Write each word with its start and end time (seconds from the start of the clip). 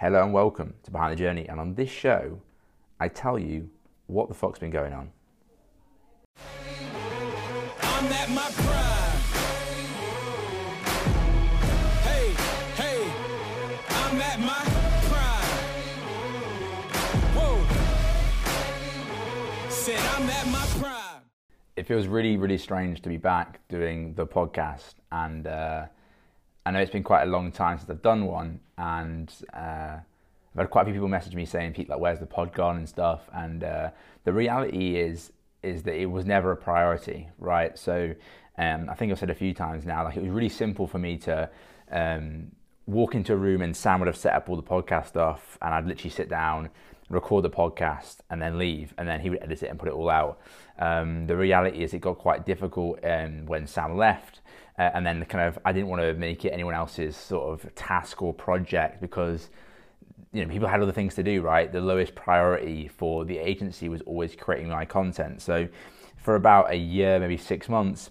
Hello 0.00 0.22
and 0.24 0.32
welcome 0.32 0.72
to 0.82 0.90
Behind 0.90 1.12
the 1.12 1.16
Journey. 1.16 1.46
And 1.46 1.60
on 1.60 1.74
this 1.74 1.90
show, 1.90 2.40
I 2.98 3.08
tell 3.08 3.38
you 3.38 3.68
what 4.06 4.28
the 4.28 4.34
fuck's 4.34 4.58
been 4.58 4.70
going 4.70 4.94
on. 4.94 5.10
I'm 7.82 8.06
at 8.06 8.30
my 8.30 8.48
prime. 8.50 9.20
Hey, 12.00 12.32
hey, 12.76 13.12
I'm 13.90 14.18
at 14.22 14.40
my 14.40 14.64
prime. 15.10 15.58
Whoa. 17.36 17.60
Said 19.68 20.00
I'm 20.00 20.30
at 20.30 20.46
my 20.48 20.66
prime. 20.80 21.24
It 21.76 21.86
feels 21.86 22.06
really, 22.06 22.38
really 22.38 22.56
strange 22.56 23.02
to 23.02 23.10
be 23.10 23.18
back 23.18 23.60
doing 23.68 24.14
the 24.14 24.26
podcast. 24.26 24.94
And 25.12 25.46
uh, 25.46 25.88
I 26.70 26.72
know 26.72 26.78
it's 26.78 26.92
been 26.92 27.02
quite 27.02 27.24
a 27.24 27.26
long 27.26 27.50
time 27.50 27.78
since 27.78 27.90
I've 27.90 28.00
done 28.00 28.26
one. 28.26 28.60
And 28.78 29.28
uh, 29.52 29.96
I've 29.98 30.56
had 30.56 30.70
quite 30.70 30.82
a 30.82 30.84
few 30.84 30.94
people 30.94 31.08
message 31.08 31.34
me 31.34 31.44
saying, 31.44 31.72
Pete, 31.72 31.88
like, 31.88 31.98
where's 31.98 32.20
the 32.20 32.26
pod 32.26 32.54
gone 32.54 32.76
and 32.76 32.88
stuff. 32.88 33.28
And 33.34 33.64
uh, 33.64 33.90
the 34.22 34.32
reality 34.32 34.94
is, 34.96 35.32
is 35.64 35.82
that 35.82 36.00
it 36.00 36.06
was 36.06 36.24
never 36.24 36.52
a 36.52 36.56
priority, 36.56 37.28
right? 37.40 37.76
So 37.76 38.14
um, 38.56 38.88
I 38.88 38.94
think 38.94 39.10
I've 39.10 39.18
said 39.18 39.30
a 39.30 39.34
few 39.34 39.52
times 39.52 39.84
now, 39.84 40.04
like 40.04 40.16
it 40.16 40.22
was 40.22 40.30
really 40.30 40.48
simple 40.48 40.86
for 40.86 41.00
me 41.00 41.16
to 41.18 41.50
um, 41.90 42.52
walk 42.86 43.16
into 43.16 43.32
a 43.32 43.36
room 43.36 43.62
and 43.62 43.76
Sam 43.76 43.98
would 43.98 44.06
have 44.06 44.16
set 44.16 44.34
up 44.34 44.48
all 44.48 44.54
the 44.54 44.62
podcast 44.62 45.08
stuff, 45.08 45.58
and 45.60 45.74
I'd 45.74 45.88
literally 45.88 46.10
sit 46.10 46.28
down, 46.28 46.70
record 47.08 47.42
the 47.42 47.50
podcast, 47.50 48.18
and 48.30 48.40
then 48.40 48.58
leave, 48.58 48.94
and 48.96 49.08
then 49.08 49.18
he 49.18 49.28
would 49.28 49.42
edit 49.42 49.64
it 49.64 49.70
and 49.70 49.78
put 49.78 49.88
it 49.88 49.94
all 49.94 50.08
out. 50.08 50.40
Um, 50.78 51.26
the 51.26 51.36
reality 51.36 51.82
is, 51.82 51.94
it 51.94 52.00
got 52.00 52.18
quite 52.18 52.46
difficult 52.46 53.00
um, 53.04 53.44
when 53.46 53.66
Sam 53.66 53.96
left. 53.96 54.40
Uh, 54.78 54.90
and 54.94 55.04
then 55.04 55.24
kind 55.26 55.46
of, 55.46 55.58
I 55.64 55.72
didn't 55.72 55.88
want 55.88 56.02
to 56.02 56.14
make 56.14 56.44
it 56.44 56.50
anyone 56.50 56.74
else's 56.74 57.16
sort 57.16 57.52
of 57.52 57.74
task 57.74 58.22
or 58.22 58.32
project 58.32 59.00
because 59.00 59.50
you 60.32 60.44
know, 60.44 60.50
people 60.50 60.68
had 60.68 60.80
other 60.80 60.92
things 60.92 61.14
to 61.16 61.22
do, 61.22 61.42
right? 61.42 61.70
The 61.72 61.80
lowest 61.80 62.14
priority 62.14 62.88
for 62.88 63.24
the 63.24 63.38
agency 63.38 63.88
was 63.88 64.00
always 64.02 64.36
creating 64.36 64.68
my 64.68 64.84
content. 64.84 65.42
So 65.42 65.68
for 66.16 66.36
about 66.36 66.70
a 66.70 66.76
year, 66.76 67.18
maybe 67.18 67.36
six 67.36 67.68
months, 67.68 68.10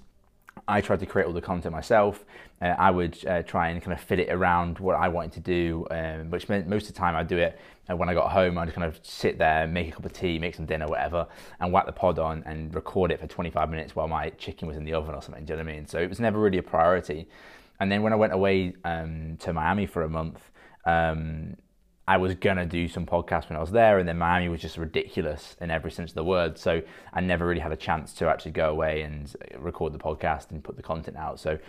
I 0.69 0.81
tried 0.81 0.99
to 0.99 1.05
create 1.05 1.25
all 1.25 1.33
the 1.33 1.41
content 1.41 1.73
myself. 1.73 2.23
Uh, 2.61 2.75
I 2.77 2.91
would 2.91 3.25
uh, 3.25 3.41
try 3.43 3.69
and 3.69 3.81
kind 3.81 3.93
of 3.93 4.01
fit 4.01 4.19
it 4.19 4.29
around 4.29 4.79
what 4.79 4.95
I 4.95 5.07
wanted 5.07 5.31
to 5.33 5.39
do, 5.39 5.87
um, 5.89 6.29
which 6.29 6.47
meant 6.47 6.67
most 6.67 6.87
of 6.87 6.93
the 6.93 6.99
time 6.99 7.15
I'd 7.15 7.27
do 7.27 7.37
it 7.37 7.59
uh, 7.89 7.95
when 7.95 8.07
I 8.09 8.13
got 8.13 8.31
home. 8.31 8.57
I'd 8.57 8.73
kind 8.73 8.85
of 8.85 8.99
sit 9.01 9.39
there, 9.39 9.65
make 9.65 9.87
a 9.87 9.91
cup 9.91 10.05
of 10.05 10.13
tea, 10.13 10.37
make 10.37 10.55
some 10.55 10.65
dinner, 10.65 10.87
whatever, 10.87 11.27
and 11.59 11.73
whack 11.73 11.85
the 11.87 11.91
pod 11.91 12.19
on 12.19 12.43
and 12.45 12.73
record 12.75 13.11
it 13.11 13.19
for 13.19 13.27
25 13.27 13.69
minutes 13.69 13.95
while 13.95 14.07
my 14.07 14.29
chicken 14.31 14.67
was 14.67 14.77
in 14.77 14.85
the 14.85 14.93
oven 14.93 15.15
or 15.15 15.21
something. 15.21 15.43
Do 15.43 15.53
you 15.53 15.57
know 15.57 15.63
what 15.63 15.71
I 15.71 15.75
mean? 15.75 15.87
So 15.87 15.99
it 15.99 16.07
was 16.07 16.19
never 16.19 16.39
really 16.39 16.59
a 16.59 16.63
priority. 16.63 17.27
And 17.79 17.91
then 17.91 18.03
when 18.03 18.13
I 18.13 18.17
went 18.17 18.33
away 18.33 18.73
um, 18.83 19.37
to 19.37 19.53
Miami 19.53 19.87
for 19.87 20.03
a 20.03 20.09
month, 20.09 20.51
um, 20.85 21.55
I 22.09 22.17
was 22.17 22.33
gonna 22.33 22.65
do 22.65 22.87
some 22.87 23.05
podcasts 23.05 23.49
when 23.49 23.55
I 23.55 23.61
was 23.61 23.69
there, 23.69 23.99
and 23.99 24.09
then 24.09 24.17
Miami 24.17 24.49
was 24.49 24.61
just 24.61 24.77
ridiculous 24.77 25.55
in 25.61 25.69
every 25.69 25.91
sense 25.91 26.09
of 26.09 26.15
the 26.15 26.23
word. 26.23 26.57
So 26.57 26.81
I 27.13 27.21
never 27.21 27.45
really 27.45 27.61
had 27.61 27.71
a 27.71 27.77
chance 27.77 28.13
to 28.13 28.27
actually 28.27 28.53
go 28.53 28.71
away 28.71 29.03
and 29.03 29.31
record 29.59 29.93
the 29.93 29.99
podcast 29.99 30.49
and 30.49 30.63
put 30.63 30.75
the 30.75 30.81
content 30.81 31.17
out. 31.17 31.39
So, 31.39 31.51
and 31.51 31.59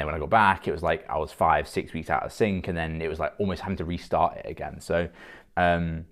then 0.00 0.06
when 0.06 0.14
I 0.14 0.20
got 0.20 0.30
back, 0.30 0.68
it 0.68 0.70
was 0.70 0.84
like 0.84 1.10
I 1.10 1.18
was 1.18 1.32
five, 1.32 1.66
six 1.66 1.92
weeks 1.92 2.08
out 2.08 2.22
of 2.22 2.32
sync, 2.32 2.68
and 2.68 2.78
then 2.78 3.02
it 3.02 3.08
was 3.08 3.18
like 3.18 3.34
almost 3.38 3.62
having 3.62 3.78
to 3.78 3.84
restart 3.84 4.36
it 4.36 4.46
again. 4.48 4.80
So, 4.80 5.08
um, 5.56 6.04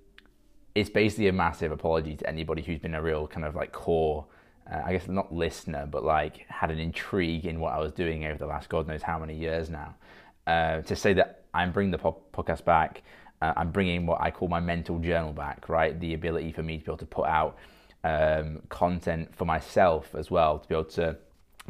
it's 0.74 0.90
basically 0.90 1.28
a 1.28 1.32
massive 1.32 1.70
apology 1.70 2.16
to 2.16 2.28
anybody 2.28 2.62
who's 2.62 2.80
been 2.80 2.96
a 2.96 3.02
real 3.02 3.28
kind 3.28 3.46
of 3.46 3.54
like 3.54 3.70
core. 3.70 4.26
Uh, 4.68 4.82
I 4.84 4.92
guess 4.92 5.06
not 5.06 5.32
listener, 5.32 5.86
but 5.86 6.02
like 6.02 6.44
had 6.48 6.72
an 6.72 6.80
intrigue 6.80 7.46
in 7.46 7.60
what 7.60 7.74
I 7.74 7.78
was 7.78 7.92
doing 7.92 8.24
over 8.24 8.38
the 8.38 8.46
last 8.46 8.68
God 8.70 8.88
knows 8.88 9.02
how 9.02 9.20
many 9.20 9.36
years 9.36 9.70
now. 9.70 9.94
Uh, 10.48 10.82
to 10.82 10.96
say 10.96 11.12
that 11.12 11.44
I'm 11.54 11.70
bringing 11.70 11.92
the 11.92 11.98
po- 11.98 12.22
podcast 12.34 12.64
back 12.64 13.02
uh, 13.40 13.52
I'm 13.56 13.70
bringing 13.70 14.06
what 14.06 14.20
I 14.20 14.30
call 14.30 14.48
my 14.48 14.60
mental 14.60 14.98
journal 14.98 15.32
back, 15.32 15.68
right? 15.68 15.98
The 15.98 16.14
ability 16.14 16.52
for 16.52 16.62
me 16.62 16.78
to 16.78 16.84
be 16.84 16.90
able 16.90 16.98
to 16.98 17.06
put 17.06 17.26
out 17.26 17.56
um, 18.04 18.62
content 18.68 19.34
for 19.34 19.44
myself 19.44 20.14
as 20.14 20.30
well, 20.30 20.58
to 20.58 20.68
be 20.68 20.74
able 20.74 20.84
to 20.84 21.16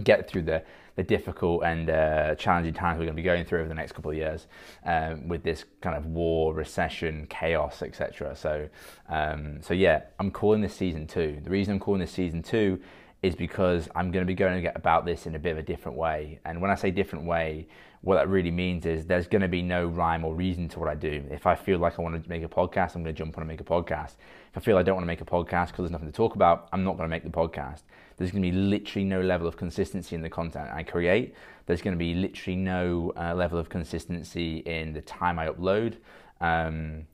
get 0.02 0.28
through 0.28 0.42
the, 0.42 0.62
the 0.96 1.02
difficult 1.02 1.64
and 1.64 1.90
uh, 1.90 2.34
challenging 2.36 2.72
times 2.72 2.98
we're 2.98 3.04
going 3.04 3.16
to 3.16 3.22
be 3.22 3.26
going 3.26 3.44
through 3.44 3.60
over 3.60 3.68
the 3.68 3.74
next 3.74 3.92
couple 3.92 4.10
of 4.10 4.16
years 4.16 4.46
um, 4.84 5.28
with 5.28 5.42
this 5.42 5.64
kind 5.80 5.96
of 5.96 6.06
war, 6.06 6.54
recession, 6.54 7.26
chaos, 7.28 7.82
etc. 7.82 8.34
So, 8.36 8.68
um, 9.08 9.60
so 9.62 9.74
yeah, 9.74 10.02
I'm 10.18 10.30
calling 10.30 10.60
this 10.60 10.74
season 10.74 11.06
two. 11.06 11.40
The 11.42 11.50
reason 11.50 11.74
I'm 11.74 11.80
calling 11.80 12.00
this 12.00 12.12
season 12.12 12.42
two 12.42 12.80
is 13.22 13.34
because 13.34 13.88
I'm 13.96 14.12
going 14.12 14.24
to 14.24 14.30
be 14.30 14.34
going 14.34 14.66
about 14.74 15.04
this 15.04 15.26
in 15.26 15.34
a 15.34 15.38
bit 15.38 15.52
of 15.52 15.58
a 15.58 15.62
different 15.62 15.98
way. 15.98 16.38
And 16.44 16.60
when 16.60 16.70
I 16.70 16.76
say 16.76 16.90
different 16.90 17.24
way, 17.24 17.66
what 18.02 18.14
that 18.14 18.28
really 18.28 18.50
means 18.50 18.86
is 18.86 19.06
there's 19.06 19.26
going 19.26 19.42
to 19.42 19.48
be 19.48 19.62
no 19.62 19.86
rhyme 19.86 20.24
or 20.24 20.34
reason 20.34 20.68
to 20.68 20.78
what 20.78 20.88
I 20.88 20.94
do. 20.94 21.24
If 21.30 21.46
I 21.46 21.54
feel 21.54 21.78
like 21.78 21.98
I 21.98 22.02
want 22.02 22.22
to 22.22 22.28
make 22.28 22.44
a 22.44 22.48
podcast, 22.48 22.94
I'm 22.94 23.02
going 23.02 23.14
to 23.14 23.18
jump 23.18 23.36
on 23.36 23.42
and 23.42 23.48
make 23.48 23.60
a 23.60 23.64
podcast. 23.64 24.12
If 24.50 24.56
I 24.56 24.60
feel 24.60 24.78
I 24.78 24.82
don't 24.82 24.94
want 24.94 25.02
to 25.02 25.08
make 25.08 25.20
a 25.20 25.24
podcast 25.24 25.68
because 25.68 25.78
there's 25.78 25.90
nothing 25.90 26.06
to 26.06 26.12
talk 26.12 26.36
about, 26.36 26.68
I'm 26.72 26.84
not 26.84 26.96
going 26.96 27.08
to 27.08 27.10
make 27.10 27.24
the 27.24 27.30
podcast. 27.30 27.82
There's 28.16 28.30
going 28.30 28.42
to 28.42 28.50
be 28.50 28.56
literally 28.56 29.04
no 29.04 29.20
level 29.20 29.46
of 29.46 29.56
consistency 29.56 30.14
in 30.14 30.22
the 30.22 30.30
content 30.30 30.70
I 30.72 30.84
create. 30.84 31.34
There's 31.66 31.82
going 31.82 31.94
to 31.94 31.98
be 31.98 32.14
literally 32.14 32.56
no 32.56 33.12
uh, 33.16 33.34
level 33.34 33.58
of 33.58 33.68
consistency 33.68 34.58
in 34.58 34.92
the 34.92 35.02
time 35.02 35.38
I 35.38 35.48
upload. 35.48 35.94
Um, 36.40 37.06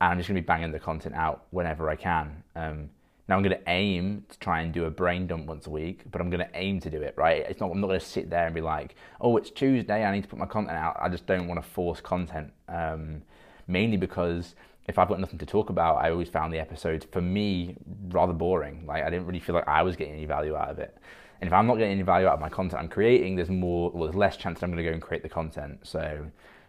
and 0.00 0.12
I'm 0.12 0.18
just 0.18 0.28
going 0.28 0.36
to 0.36 0.42
be 0.42 0.46
banging 0.46 0.72
the 0.72 0.78
content 0.78 1.14
out 1.14 1.46
whenever 1.50 1.88
I 1.88 1.96
can. 1.96 2.42
Um, 2.54 2.90
now 3.28 3.36
I'm 3.36 3.42
going 3.42 3.56
to 3.56 3.68
aim 3.68 4.24
to 4.28 4.38
try 4.38 4.60
and 4.60 4.72
do 4.72 4.84
a 4.84 4.90
brain 4.90 5.26
dump 5.26 5.46
once 5.46 5.66
a 5.66 5.70
week, 5.70 6.02
but 6.10 6.20
I'm 6.20 6.30
going 6.30 6.46
to 6.46 6.50
aim 6.54 6.78
to 6.80 6.90
do 6.90 7.02
it 7.02 7.14
right. 7.16 7.44
It's 7.48 7.60
not. 7.60 7.70
I'm 7.70 7.80
not 7.80 7.88
going 7.88 7.98
to 7.98 8.06
sit 8.06 8.30
there 8.30 8.46
and 8.46 8.54
be 8.54 8.60
like, 8.60 8.94
"Oh, 9.20 9.36
it's 9.36 9.50
Tuesday. 9.50 10.04
I 10.04 10.12
need 10.12 10.22
to 10.22 10.28
put 10.28 10.38
my 10.38 10.46
content 10.46 10.76
out." 10.76 10.96
I 11.00 11.08
just 11.08 11.26
don't 11.26 11.48
want 11.48 11.62
to 11.62 11.68
force 11.68 12.00
content. 12.00 12.52
Um, 12.68 13.22
mainly 13.66 13.96
because 13.96 14.54
if 14.88 14.98
I've 14.98 15.08
got 15.08 15.18
nothing 15.18 15.38
to 15.38 15.46
talk 15.46 15.70
about, 15.70 15.96
I 15.96 16.10
always 16.10 16.28
found 16.28 16.52
the 16.52 16.60
episodes 16.60 17.06
for 17.10 17.20
me 17.20 17.76
rather 18.08 18.32
boring. 18.32 18.86
Like 18.86 19.02
I 19.02 19.10
didn't 19.10 19.26
really 19.26 19.40
feel 19.40 19.54
like 19.54 19.66
I 19.66 19.82
was 19.82 19.96
getting 19.96 20.14
any 20.14 20.26
value 20.26 20.54
out 20.54 20.70
of 20.70 20.78
it. 20.78 20.96
And 21.40 21.48
if 21.48 21.52
I'm 21.52 21.66
not 21.66 21.76
getting 21.76 21.92
any 21.92 22.02
value 22.02 22.26
out 22.26 22.34
of 22.34 22.40
my 22.40 22.48
content 22.48 22.80
I'm 22.80 22.88
creating, 22.88 23.36
there's 23.36 23.50
more, 23.50 23.90
well, 23.90 24.04
there's 24.04 24.14
less 24.14 24.36
chance 24.36 24.60
that 24.60 24.66
I'm 24.66 24.72
going 24.72 24.82
to 24.82 24.88
go 24.88 24.92
and 24.92 25.02
create 25.02 25.22
the 25.22 25.28
content. 25.28 25.80
So 25.82 26.26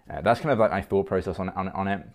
uh, 0.09 0.21
that's 0.21 0.41
kind 0.41 0.51
of 0.51 0.59
like 0.59 0.71
my 0.71 0.81
thought 0.81 1.05
process 1.05 1.39
on, 1.39 1.49
on, 1.49 1.69
on 1.69 1.87
it. 1.87 2.05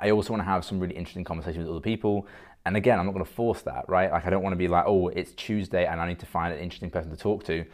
I 0.00 0.10
also 0.10 0.32
want 0.32 0.40
to 0.40 0.44
have 0.44 0.64
some 0.64 0.80
really 0.80 0.96
interesting 0.96 1.22
conversations 1.22 1.66
with 1.66 1.70
other 1.70 1.80
people 1.80 2.26
and 2.66 2.76
again, 2.76 2.98
I'm 2.98 3.06
not 3.06 3.12
going 3.12 3.24
to 3.24 3.30
force 3.30 3.62
that, 3.62 3.84
right? 3.88 4.10
Like, 4.10 4.26
I 4.26 4.30
don't 4.30 4.42
want 4.42 4.54
to 4.54 4.58
be 4.58 4.68
like, 4.68 4.84
oh, 4.86 5.08
it's 5.08 5.32
Tuesday 5.32 5.86
and 5.86 6.00
I 6.00 6.08
need 6.08 6.18
to 6.20 6.26
find 6.26 6.52
an 6.52 6.60
interesting 6.60 6.90
person 6.90 7.10
to 7.10 7.16
talk 7.16 7.44
to. 7.44 7.64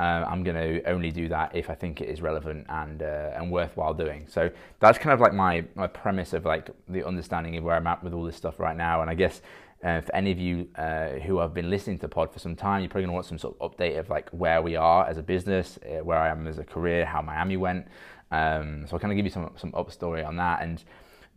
Um, 0.00 0.24
I'm 0.28 0.42
going 0.44 0.56
to 0.56 0.88
only 0.88 1.10
do 1.10 1.28
that 1.28 1.56
if 1.56 1.68
I 1.68 1.74
think 1.74 2.00
it 2.00 2.08
is 2.08 2.22
relevant 2.22 2.66
and 2.68 3.02
uh, 3.02 3.32
and 3.34 3.50
worthwhile 3.50 3.94
doing. 3.94 4.26
So 4.28 4.48
that's 4.78 4.96
kind 4.96 5.12
of 5.12 5.20
like 5.20 5.34
my 5.34 5.64
my 5.74 5.88
premise 5.88 6.32
of 6.32 6.44
like 6.44 6.70
the 6.88 7.04
understanding 7.04 7.56
of 7.56 7.64
where 7.64 7.74
I'm 7.74 7.86
at 7.86 8.02
with 8.04 8.12
all 8.12 8.22
this 8.22 8.36
stuff 8.36 8.60
right 8.60 8.76
now. 8.76 9.02
And 9.02 9.10
I 9.10 9.14
guess 9.14 9.42
uh, 9.82 10.00
for 10.00 10.14
any 10.14 10.30
of 10.30 10.38
you 10.38 10.68
uh, 10.76 11.08
who 11.24 11.38
have 11.38 11.52
been 11.52 11.68
listening 11.68 11.98
to 11.98 12.02
the 12.02 12.08
pod 12.08 12.32
for 12.32 12.38
some 12.38 12.54
time, 12.54 12.80
you're 12.80 12.88
probably 12.88 13.02
going 13.02 13.10
to 13.10 13.14
want 13.14 13.26
some 13.26 13.38
sort 13.38 13.56
of 13.60 13.72
update 13.72 13.98
of 13.98 14.08
like 14.08 14.30
where 14.30 14.62
we 14.62 14.76
are 14.76 15.04
as 15.08 15.18
a 15.18 15.22
business, 15.22 15.80
uh, 15.84 16.04
where 16.04 16.18
I 16.18 16.28
am 16.28 16.46
as 16.46 16.58
a 16.58 16.64
career, 16.64 17.04
how 17.04 17.20
Miami 17.20 17.56
went. 17.56 17.88
Um, 18.30 18.86
so 18.86 18.94
I'll 18.94 19.00
kind 19.00 19.12
of 19.12 19.16
give 19.16 19.24
you 19.24 19.32
some 19.32 19.50
some 19.56 19.74
up 19.74 19.90
story 19.90 20.22
on 20.22 20.36
that 20.36 20.62
and 20.62 20.84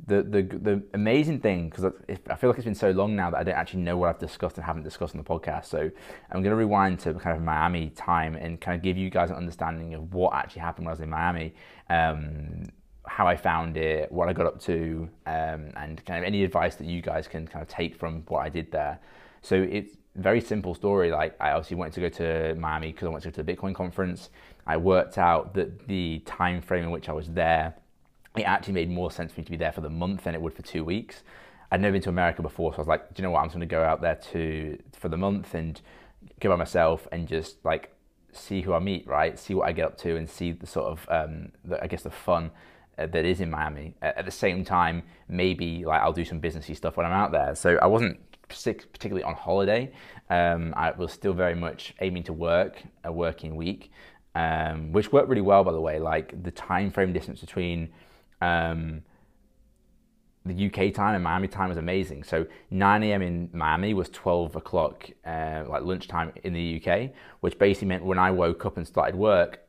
the 0.07 0.23
the 0.23 0.41
the 0.41 0.84
amazing 0.94 1.39
thing 1.39 1.69
because 1.69 1.85
I 1.85 2.35
feel 2.35 2.50
like 2.50 2.57
it's 2.57 2.66
been 2.66 2.75
so 2.75 2.91
long 2.91 3.16
now 3.16 3.29
that 3.29 3.38
I 3.38 3.44
don't 3.44 3.56
actually 3.56 3.81
know 3.81 3.97
what 3.97 4.09
I've 4.09 4.19
discussed 4.19 4.57
and 4.57 4.66
haven't 4.66 4.84
discussed 4.84 5.16
on 5.16 5.22
the 5.22 5.28
podcast. 5.28 5.66
So 5.66 5.79
I'm 5.79 6.41
going 6.41 6.51
to 6.51 6.56
rewind 6.56 7.00
to 7.01 7.13
kind 7.13 7.35
of 7.38 7.44
Miami 7.44 7.89
time 7.91 8.35
and 8.35 8.59
kind 8.59 8.75
of 8.75 8.81
give 8.84 8.97
you 8.97 9.09
guys 9.09 9.29
an 9.29 9.35
understanding 9.35 9.94
of 9.94 10.13
what 10.13 10.34
actually 10.34 10.62
happened 10.62 10.85
when 10.85 10.91
I 10.91 10.95
was 10.95 11.01
in 11.01 11.09
Miami, 11.09 11.53
um, 11.89 12.69
how 13.06 13.28
I 13.28 13.35
found 13.35 13.78
it, 13.78 14.12
what 14.12 14.28
I 14.28 14.34
got 14.34 14.47
up 14.47 14.59
to, 14.62 15.09
um, 15.28 15.72
and 15.75 16.03
kind 16.06 16.19
of 16.19 16.25
any 16.25 16.44
advice 16.44 16.75
that 16.75 16.88
you 16.88 17.01
guys 17.01 17.28
can 17.28 17.47
kind 17.47 17.62
of 17.62 17.69
take 17.69 17.95
from 17.95 18.23
what 18.28 18.39
I 18.39 18.50
did 18.50 18.72
there. 18.72 19.00
So 19.41 19.56
it's 19.56 19.97
very 20.16 20.41
simple 20.41 20.73
story. 20.73 21.12
Like 21.12 21.35
I 21.39 21.51
obviously 21.51 21.78
wanted 21.78 21.94
to 21.94 22.01
go 22.01 22.09
to 22.09 22.56
Miami 22.59 22.91
because 22.91 23.06
I 23.06 23.09
wanted 23.09 23.23
to 23.23 23.29
go 23.29 23.35
to 23.35 23.44
the 23.44 23.56
Bitcoin 23.56 23.75
conference. 23.75 24.29
I 24.66 24.78
worked 24.78 25.18
out 25.18 25.53
that 25.56 25.88
the 25.88 26.22
time 26.25 26.62
frame 26.62 26.83
in 26.83 26.91
which 26.91 27.09
I 27.09 27.13
was 27.13 27.28
there 27.28 27.75
it 28.36 28.44
actually 28.44 28.74
made 28.74 28.90
more 28.90 29.12
sense 29.12 29.34
for 29.34 29.42
me 29.42 29.46
to 29.46 29.52
be 29.52 29.58
there 29.58 29.72
for 29.72 29.81
the 29.81 29.90
month 29.90 30.24
than 30.24 30.36
it 30.36 30.42
would 30.42 30.54
for 30.54 30.62
two 30.62 30.83
weeks. 30.83 31.24
I'd 31.72 31.81
never 31.81 31.94
been 31.94 32.01
to 32.04 32.10
America 32.10 32.42
before, 32.42 32.74
so 32.74 32.78
I 32.78 32.81
was 32.81 32.88
like, 32.88 33.13
do 33.13 33.22
you 33.22 33.24
know 33.24 33.31
what? 33.31 33.39
I'm 33.39 33.45
just 33.48 33.56
going 33.56 33.68
to 33.68 33.74
go 33.74 33.83
out 33.83 34.01
there 34.01 34.16
to 34.31 34.78
for 34.94 35.10
the 35.10 35.18
month 35.18 35.54
and 35.54 35.80
go 36.39 36.50
by 36.50 36.56
myself 36.56 37.07
and 37.12 37.28
just 37.28 37.63
like 37.63 37.95
see 38.33 38.62
who 38.62 38.74
I 38.74 38.80
meet, 38.80 39.07
right? 39.07 39.38
See 39.38 39.54
what 39.54 39.68
I 39.68 39.72
get 39.72 39.86
up 39.86 39.98
to 40.00 40.16
and 40.16 40.30
see 40.30 40.51
the 40.51 40.68
sort 40.68 40.88
of, 40.88 41.07
um, 41.10 41.51
the, 41.63 41.81
I 41.83 41.88
guess, 41.88 42.04
the 42.04 42.12
fun 42.12 42.51
uh, 42.98 43.07
that 43.07 43.25
is 43.25 43.42
in 43.42 43.50
Miami. 43.50 43.94
At 44.01 44.25
the 44.25 44.31
same 44.31 44.63
time, 44.63 45.04
maybe 45.28 45.86
like 45.86 46.01
I'll 46.01 46.13
do 46.13 46.25
some 46.25 46.42
businessy 46.42 46.75
stuff 46.75 46.98
when 46.98 47.06
I'm 47.06 47.12
out 47.13 47.31
there. 47.31 47.56
So 47.56 47.78
I 47.81 47.88
wasn't 47.88 48.19
particularly 48.48 49.24
on 49.24 49.36
holiday. 49.36 49.92
Um, 50.30 50.74
I 50.75 50.92
was 50.92 51.12
still 51.12 51.33
very 51.33 51.56
much 51.56 51.94
aiming 52.01 52.24
to 52.24 52.33
work 52.33 52.83
a 53.04 53.12
working 53.12 53.56
week, 53.56 53.92
um, 54.36 54.92
which 54.92 55.12
worked 55.12 55.30
really 55.30 55.42
well, 55.42 55.63
by 55.63 55.72
the 55.72 55.81
way. 55.81 56.00
Like 56.00 56.44
the 56.44 56.51
time 56.51 56.92
frame 56.92 57.13
distance 57.13 57.39
between 57.39 57.89
um, 58.42 59.04
the 60.46 60.68
UK 60.68 60.94
time 60.94 61.14
and 61.14 61.24
Miami 61.24 61.48
time 61.48 61.70
was 61.70 61.78
amazing. 61.78 62.24
So 62.24 62.46
9 62.72 63.04
a.m. 63.04 63.22
in 63.22 63.50
Miami 63.54 63.94
was 63.94 64.10
12 64.10 64.56
o'clock, 64.56 65.10
uh, 65.26 65.64
like 65.68 65.84
lunchtime 65.84 66.34
in 66.44 66.54
the 66.54 66.82
UK, 66.84 67.12
which 67.42 67.58
basically 67.60 67.90
meant 67.90 68.04
when 68.04 68.18
I 68.18 68.32
woke 68.32 68.66
up 68.66 68.78
and 68.78 68.88
started 68.88 69.16
work, 69.16 69.60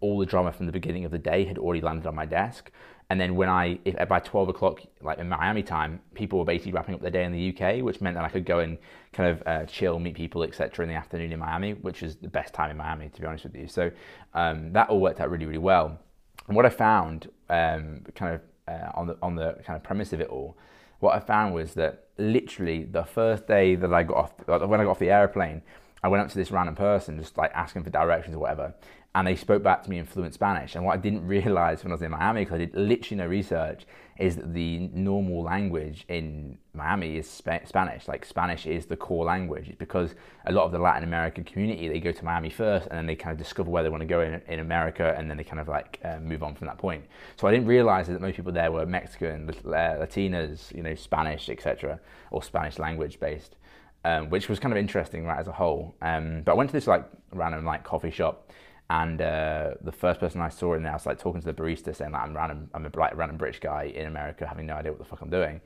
all 0.00 0.18
the 0.18 0.26
drama 0.26 0.52
from 0.52 0.66
the 0.66 0.72
beginning 0.72 1.04
of 1.04 1.12
the 1.12 1.18
day 1.18 1.44
had 1.44 1.56
already 1.56 1.80
landed 1.80 2.06
on 2.06 2.14
my 2.14 2.26
desk. 2.26 2.70
And 3.08 3.20
then 3.20 3.36
when 3.36 3.48
I, 3.48 3.78
if, 3.84 3.96
by 4.08 4.20
12 4.20 4.48
o'clock, 4.48 4.80
like 5.02 5.18
in 5.18 5.28
Miami 5.28 5.62
time, 5.62 6.00
people 6.14 6.38
were 6.38 6.44
basically 6.44 6.72
wrapping 6.72 6.94
up 6.94 7.00
their 7.00 7.10
day 7.10 7.24
in 7.24 7.32
the 7.32 7.54
UK, 7.54 7.82
which 7.82 8.00
meant 8.00 8.16
that 8.16 8.24
I 8.24 8.28
could 8.28 8.44
go 8.44 8.60
and 8.60 8.78
kind 9.12 9.30
of 9.30 9.42
uh, 9.46 9.66
chill, 9.66 9.98
meet 9.98 10.14
people, 10.14 10.42
etc. 10.42 10.84
in 10.84 10.88
the 10.88 10.94
afternoon 10.94 11.32
in 11.32 11.38
Miami, 11.38 11.74
which 11.74 12.02
is 12.02 12.16
the 12.16 12.28
best 12.28 12.54
time 12.54 12.70
in 12.70 12.76
Miami, 12.76 13.08
to 13.10 13.20
be 13.20 13.26
honest 13.26 13.44
with 13.44 13.54
you. 13.54 13.66
So 13.66 13.90
um, 14.34 14.72
that 14.72 14.88
all 14.88 15.00
worked 15.00 15.20
out 15.20 15.30
really, 15.30 15.46
really 15.46 15.58
well. 15.58 15.98
And 16.46 16.56
what 16.56 16.66
I 16.66 16.70
found, 16.70 17.28
um, 17.48 18.02
kind 18.14 18.34
of 18.34 18.40
uh, 18.68 18.90
on 18.94 19.06
the 19.06 19.16
on 19.22 19.34
the 19.36 19.56
kind 19.64 19.76
of 19.76 19.82
premise 19.82 20.12
of 20.12 20.20
it 20.20 20.28
all, 20.28 20.56
what 21.00 21.14
I 21.14 21.20
found 21.20 21.54
was 21.54 21.74
that 21.74 22.08
literally 22.18 22.84
the 22.84 23.04
first 23.04 23.46
day 23.46 23.74
that 23.74 23.92
I 23.92 24.02
got 24.02 24.16
off, 24.16 24.32
when 24.68 24.80
I 24.80 24.84
got 24.84 24.90
off 24.90 24.98
the 24.98 25.10
airplane, 25.10 25.62
I 26.02 26.08
went 26.08 26.24
up 26.24 26.30
to 26.30 26.34
this 26.34 26.50
random 26.50 26.74
person, 26.74 27.18
just 27.18 27.36
like 27.38 27.52
asking 27.54 27.84
for 27.84 27.90
directions 27.90 28.34
or 28.34 28.40
whatever, 28.40 28.74
and 29.14 29.26
they 29.26 29.36
spoke 29.36 29.62
back 29.62 29.82
to 29.82 29.90
me 29.90 29.98
in 29.98 30.06
fluent 30.06 30.34
Spanish. 30.34 30.74
And 30.74 30.84
what 30.84 30.94
I 30.94 30.96
didn't 30.96 31.26
realize 31.26 31.84
when 31.84 31.92
I 31.92 31.94
was 31.94 32.02
in 32.02 32.10
Miami, 32.10 32.42
because 32.42 32.54
I 32.54 32.58
did 32.58 32.74
literally 32.74 33.18
no 33.18 33.26
research, 33.26 33.84
is 34.18 34.36
that 34.36 34.54
the 34.54 34.90
normal 34.92 35.42
language 35.42 36.04
in 36.08 36.58
Miami 36.74 37.18
is 37.18 37.28
Sp- 37.28 37.66
Spanish. 37.66 38.08
Like 38.08 38.24
Spanish 38.24 38.66
is 38.66 38.86
the 38.86 38.96
core 38.96 39.24
language. 39.24 39.68
It's 39.68 39.78
because 39.78 40.14
a 40.46 40.52
lot 40.52 40.64
of 40.64 40.72
the 40.72 40.78
Latin 40.78 41.04
American 41.04 41.44
community 41.44 41.88
they 41.88 42.00
go 42.00 42.10
to 42.10 42.24
Miami 42.24 42.50
first, 42.50 42.88
and 42.88 42.98
then 42.98 43.06
they 43.06 43.14
kind 43.14 43.32
of 43.32 43.38
discover 43.38 43.70
where 43.70 43.82
they 43.82 43.90
want 43.90 44.00
to 44.00 44.06
go 44.06 44.22
in, 44.22 44.40
in 44.48 44.60
America, 44.60 45.14
and 45.16 45.30
then 45.30 45.36
they 45.36 45.44
kind 45.44 45.60
of 45.60 45.68
like 45.68 46.00
uh, 46.04 46.18
move 46.18 46.42
on 46.42 46.54
from 46.54 46.66
that 46.66 46.78
point. 46.78 47.04
So 47.36 47.46
I 47.46 47.52
didn't 47.52 47.66
realize 47.66 48.08
that 48.08 48.20
most 48.20 48.36
people 48.36 48.52
there 48.52 48.72
were 48.72 48.86
Mexican, 48.86 49.48
uh, 49.48 49.52
Latinas, 50.00 50.74
you 50.74 50.82
know, 50.82 50.94
Spanish, 50.94 51.48
etc., 51.48 52.00
or 52.30 52.42
Spanish 52.42 52.78
language 52.78 53.20
based. 53.20 53.56
Um, 54.04 54.30
which 54.30 54.48
was 54.48 54.58
kind 54.58 54.72
of 54.72 54.78
interesting, 54.78 55.24
right, 55.26 55.38
as 55.38 55.46
a 55.46 55.52
whole. 55.52 55.94
Um, 56.02 56.42
but 56.42 56.52
I 56.52 56.54
went 56.56 56.70
to 56.70 56.72
this 56.72 56.88
like 56.88 57.04
random 57.32 57.64
like 57.64 57.84
coffee 57.84 58.10
shop, 58.10 58.50
and 58.90 59.22
uh, 59.22 59.74
the 59.80 59.92
first 59.92 60.18
person 60.18 60.40
I 60.40 60.48
saw 60.48 60.74
in 60.74 60.82
there, 60.82 60.90
I 60.90 60.96
was 60.96 61.06
like 61.06 61.20
talking 61.20 61.40
to 61.40 61.46
the 61.46 61.54
barista, 61.54 61.94
saying 61.94 62.10
like 62.10 62.22
I'm 62.22 62.36
random, 62.36 62.68
I'm 62.74 62.84
a 62.84 62.90
like, 62.94 63.16
random 63.16 63.36
British 63.36 63.60
guy 63.60 63.84
in 63.84 64.06
America, 64.06 64.44
having 64.46 64.66
no 64.66 64.74
idea 64.74 64.90
what 64.90 64.98
the 64.98 65.04
fuck 65.04 65.20
I'm 65.20 65.30
doing. 65.30 65.60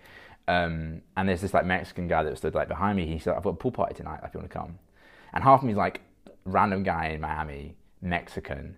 Um, 0.49 1.00
and 1.17 1.29
there's 1.29 1.41
this 1.41 1.55
like 1.55 1.65
Mexican 1.65 2.09
guy 2.09 2.23
that 2.25 2.37
stood 2.37 2.55
like 2.55 2.69
behind 2.69 2.97
me. 2.99 3.06
He 3.06 3.19
said, 3.19 3.35
"I've 3.35 3.43
got 3.43 3.50
a 3.50 3.55
pool 3.55 3.73
party 3.73 3.94
tonight. 3.94 4.21
If 4.23 4.35
you 4.35 4.41
want 4.41 4.50
to 4.50 4.59
come." 4.59 4.79
And 5.33 5.43
half 5.43 5.61
of 5.61 5.67
me's 5.67 5.77
like, 5.77 6.03
random 6.44 6.83
guy 6.83 7.09
in 7.09 7.21
Miami, 7.21 7.77
Mexican, 8.00 8.77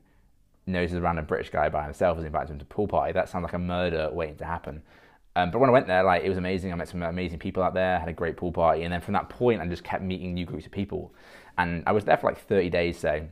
knows 0.66 0.92
a 0.92 1.00
random 1.00 1.24
British 1.24 1.50
guy 1.50 1.68
by 1.68 1.84
himself 1.84 2.18
is 2.18 2.24
invited 2.24 2.50
him 2.50 2.58
to 2.58 2.64
pool 2.64 2.88
party. 2.88 3.12
That 3.12 3.28
sounds 3.28 3.42
like 3.42 3.52
a 3.52 3.58
murder 3.58 4.10
waiting 4.12 4.36
to 4.36 4.44
happen. 4.44 4.82
Um, 5.36 5.50
but 5.50 5.58
when 5.60 5.70
I 5.70 5.72
went 5.72 5.86
there, 5.86 6.02
like 6.02 6.24
it 6.24 6.28
was 6.28 6.38
amazing. 6.38 6.72
I 6.72 6.76
met 6.76 6.88
some 6.88 7.02
amazing 7.02 7.38
people 7.38 7.62
out 7.62 7.74
there. 7.74 7.98
Had 7.98 8.08
a 8.08 8.12
great 8.12 8.36
pool 8.36 8.52
party, 8.52 8.82
and 8.82 8.92
then 8.92 9.00
from 9.00 9.14
that 9.14 9.28
point, 9.28 9.60
I 9.60 9.66
just 9.66 9.84
kept 9.84 10.02
meeting 10.02 10.34
new 10.34 10.44
groups 10.44 10.66
of 10.66 10.72
people. 10.72 11.14
And 11.56 11.82
I 11.86 11.92
was 11.92 12.04
there 12.04 12.16
for 12.16 12.28
like 12.28 12.38
30 12.38 12.70
days, 12.70 12.98
say 12.98 13.28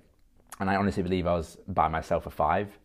and 0.61 0.71
I 0.71 0.77
honestly 0.77 1.03
believe 1.03 1.27
I 1.27 1.35
was 1.35 1.59
by 1.69 1.89
myself 1.89 2.25
for 2.25 2.31
five, 2.31 2.79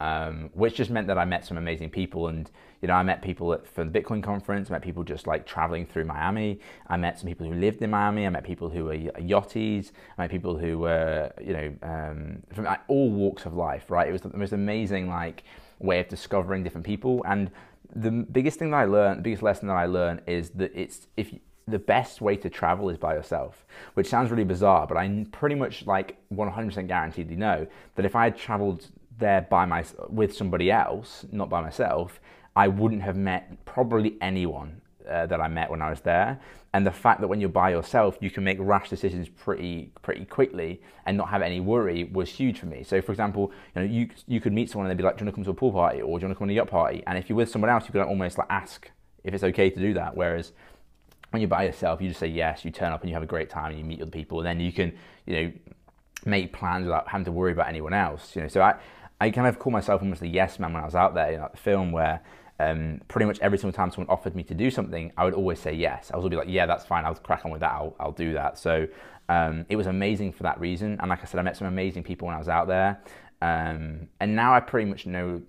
um, 0.00 0.50
which 0.54 0.76
just 0.76 0.90
meant 0.90 1.06
that 1.08 1.18
I 1.18 1.24
met 1.24 1.44
some 1.44 1.58
amazing 1.58 1.90
people. 1.90 2.28
And 2.28 2.50
you 2.80 2.88
know, 2.88 2.94
I 2.94 3.02
met 3.02 3.20
people 3.20 3.52
at, 3.52 3.66
for 3.66 3.84
the 3.84 3.90
Bitcoin 3.90 4.22
conference. 4.22 4.70
I 4.70 4.72
met 4.72 4.82
people 4.82 5.04
just 5.04 5.26
like 5.26 5.46
traveling 5.46 5.84
through 5.84 6.06
Miami. 6.06 6.60
I 6.86 6.96
met 6.96 7.18
some 7.18 7.28
people 7.28 7.46
who 7.46 7.54
lived 7.54 7.82
in 7.82 7.90
Miami. 7.90 8.26
I 8.26 8.30
met 8.30 8.44
people 8.44 8.70
who 8.70 8.86
were 8.86 8.96
yachties. 8.96 9.92
I 10.16 10.22
met 10.22 10.30
people 10.30 10.56
who 10.56 10.78
were, 10.78 11.30
you 11.42 11.52
know, 11.52 11.74
um, 11.82 12.42
from 12.54 12.64
like, 12.64 12.80
all 12.88 13.10
walks 13.10 13.44
of 13.44 13.52
life. 13.52 13.90
Right? 13.90 14.08
It 14.08 14.12
was 14.12 14.22
the 14.22 14.36
most 14.36 14.52
amazing 14.52 15.08
like 15.08 15.44
way 15.78 16.00
of 16.00 16.08
discovering 16.08 16.62
different 16.62 16.86
people. 16.86 17.22
And 17.28 17.50
the 17.94 18.10
biggest 18.10 18.58
thing 18.58 18.70
that 18.70 18.76
I 18.76 18.84
learned, 18.84 19.18
the 19.18 19.22
biggest 19.22 19.42
lesson 19.42 19.68
that 19.68 19.76
I 19.76 19.86
learned 19.86 20.22
is 20.26 20.50
that 20.50 20.72
it's 20.74 21.06
if 21.16 21.32
the 21.66 21.78
best 21.78 22.20
way 22.20 22.36
to 22.36 22.50
travel 22.50 22.90
is 22.90 22.98
by 22.98 23.14
yourself, 23.14 23.64
which 23.94 24.08
sounds 24.08 24.30
really 24.30 24.44
bizarre, 24.44 24.86
but 24.86 24.96
I 24.96 25.26
pretty 25.32 25.54
much 25.54 25.86
like 25.86 26.16
100% 26.32 26.54
guaranteed 26.54 26.88
guaranteedly 26.88 27.36
know 27.36 27.66
that 27.94 28.04
if 28.04 28.16
I 28.16 28.24
had 28.24 28.36
traveled 28.36 28.88
there 29.18 29.42
by 29.42 29.64
my 29.64 29.84
with 30.08 30.34
somebody 30.34 30.70
else, 30.70 31.24
not 31.30 31.48
by 31.48 31.60
myself, 31.60 32.20
I 32.56 32.68
wouldn't 32.68 33.02
have 33.02 33.16
met 33.16 33.64
probably 33.64 34.16
anyone 34.20 34.79
uh, 35.08 35.26
that 35.26 35.40
I 35.40 35.48
met 35.48 35.70
when 35.70 35.82
I 35.82 35.90
was 35.90 36.00
there. 36.00 36.40
And 36.72 36.86
the 36.86 36.92
fact 36.92 37.20
that 37.20 37.28
when 37.28 37.40
you're 37.40 37.48
by 37.48 37.70
yourself, 37.70 38.16
you 38.20 38.30
can 38.30 38.44
make 38.44 38.58
rash 38.60 38.88
decisions 38.88 39.28
pretty 39.28 39.92
pretty 40.02 40.24
quickly 40.24 40.80
and 41.04 41.16
not 41.16 41.28
have 41.28 41.42
any 41.42 41.58
worry 41.58 42.04
was 42.04 42.30
huge 42.30 42.60
for 42.60 42.66
me. 42.66 42.84
So, 42.84 43.02
for 43.02 43.10
example, 43.10 43.52
you 43.74 43.82
know, 43.82 43.88
you 43.88 44.08
you 44.28 44.40
could 44.40 44.52
meet 44.52 44.70
someone 44.70 44.88
and 44.88 44.96
they'd 44.96 45.02
be 45.02 45.04
like, 45.04 45.16
"Do 45.16 45.22
you 45.22 45.26
want 45.26 45.34
to 45.34 45.38
come 45.38 45.44
to 45.44 45.50
a 45.50 45.54
pool 45.54 45.72
party?" 45.72 46.00
or 46.00 46.18
"Do 46.18 46.22
you 46.22 46.28
want 46.28 46.36
to 46.36 46.38
come 46.38 46.48
to 46.48 46.54
a 46.54 46.56
yacht 46.56 46.68
party?" 46.68 47.02
And 47.06 47.18
if 47.18 47.28
you're 47.28 47.36
with 47.36 47.50
someone 47.50 47.70
else, 47.70 47.86
you 47.86 47.92
could 47.92 48.02
almost 48.02 48.38
like 48.38 48.46
ask 48.50 48.90
if 49.24 49.34
it's 49.34 49.42
okay 49.42 49.68
to 49.70 49.80
do 49.80 49.94
that. 49.94 50.16
Whereas 50.16 50.52
when 51.30 51.42
you're 51.42 51.48
by 51.48 51.64
yourself, 51.64 52.00
you 52.00 52.08
just 52.08 52.20
say 52.20 52.28
yes, 52.28 52.64
you 52.64 52.70
turn 52.70 52.92
up 52.92 53.00
and 53.00 53.10
you 53.10 53.14
have 53.14 53.22
a 53.22 53.26
great 53.26 53.50
time 53.50 53.70
and 53.70 53.78
you 53.78 53.84
meet 53.84 54.00
other 54.00 54.10
people, 54.10 54.38
and 54.38 54.46
then 54.46 54.60
you 54.60 54.72
can, 54.72 54.92
you 55.26 55.34
know, 55.34 55.52
make 56.24 56.52
plans 56.52 56.84
without 56.84 57.08
having 57.08 57.24
to 57.24 57.32
worry 57.32 57.52
about 57.52 57.68
anyone 57.68 57.92
else. 57.92 58.36
You 58.36 58.42
know, 58.42 58.48
so 58.48 58.60
I, 58.60 58.76
I 59.20 59.30
kind 59.30 59.46
of 59.46 59.58
call 59.58 59.72
myself 59.72 60.02
almost 60.02 60.20
the 60.20 60.28
yes 60.28 60.58
man 60.58 60.72
when 60.72 60.82
I 60.82 60.86
was 60.86 60.94
out 60.94 61.14
there 61.14 61.32
in 61.32 61.40
like 61.40 61.52
the 61.52 61.58
film 61.58 61.92
where 61.92 62.20
um, 62.60 63.00
pretty 63.08 63.24
much 63.24 63.38
every 63.40 63.56
single 63.56 63.72
time 63.72 63.90
someone 63.90 64.10
offered 64.10 64.36
me 64.36 64.42
to 64.44 64.54
do 64.54 64.70
something, 64.70 65.12
I 65.16 65.24
would 65.24 65.34
always 65.34 65.58
say 65.58 65.72
yes. 65.72 66.10
I 66.12 66.16
was 66.16 66.24
always 66.24 66.30
be 66.30 66.36
like, 66.36 66.48
yeah, 66.48 66.66
that's 66.66 66.84
fine. 66.84 67.06
I'll 67.06 67.14
crack 67.14 67.44
on 67.44 67.50
with 67.50 67.60
that. 67.60 67.72
I'll, 67.72 67.96
I'll 67.98 68.12
do 68.12 68.34
that. 68.34 68.58
So 68.58 68.86
um, 69.30 69.64
it 69.70 69.76
was 69.76 69.86
amazing 69.86 70.32
for 70.32 70.42
that 70.42 70.60
reason. 70.60 70.98
And 71.00 71.08
like 71.08 71.22
I 71.22 71.24
said, 71.24 71.40
I 71.40 71.42
met 71.42 71.56
some 71.56 71.66
amazing 71.66 72.02
people 72.02 72.26
when 72.26 72.36
I 72.36 72.38
was 72.38 72.48
out 72.48 72.68
there. 72.68 73.00
Um, 73.40 74.08
and 74.20 74.36
now 74.36 74.52
I 74.52 74.60
pretty 74.60 74.90
much 74.90 75.06
know 75.06 75.40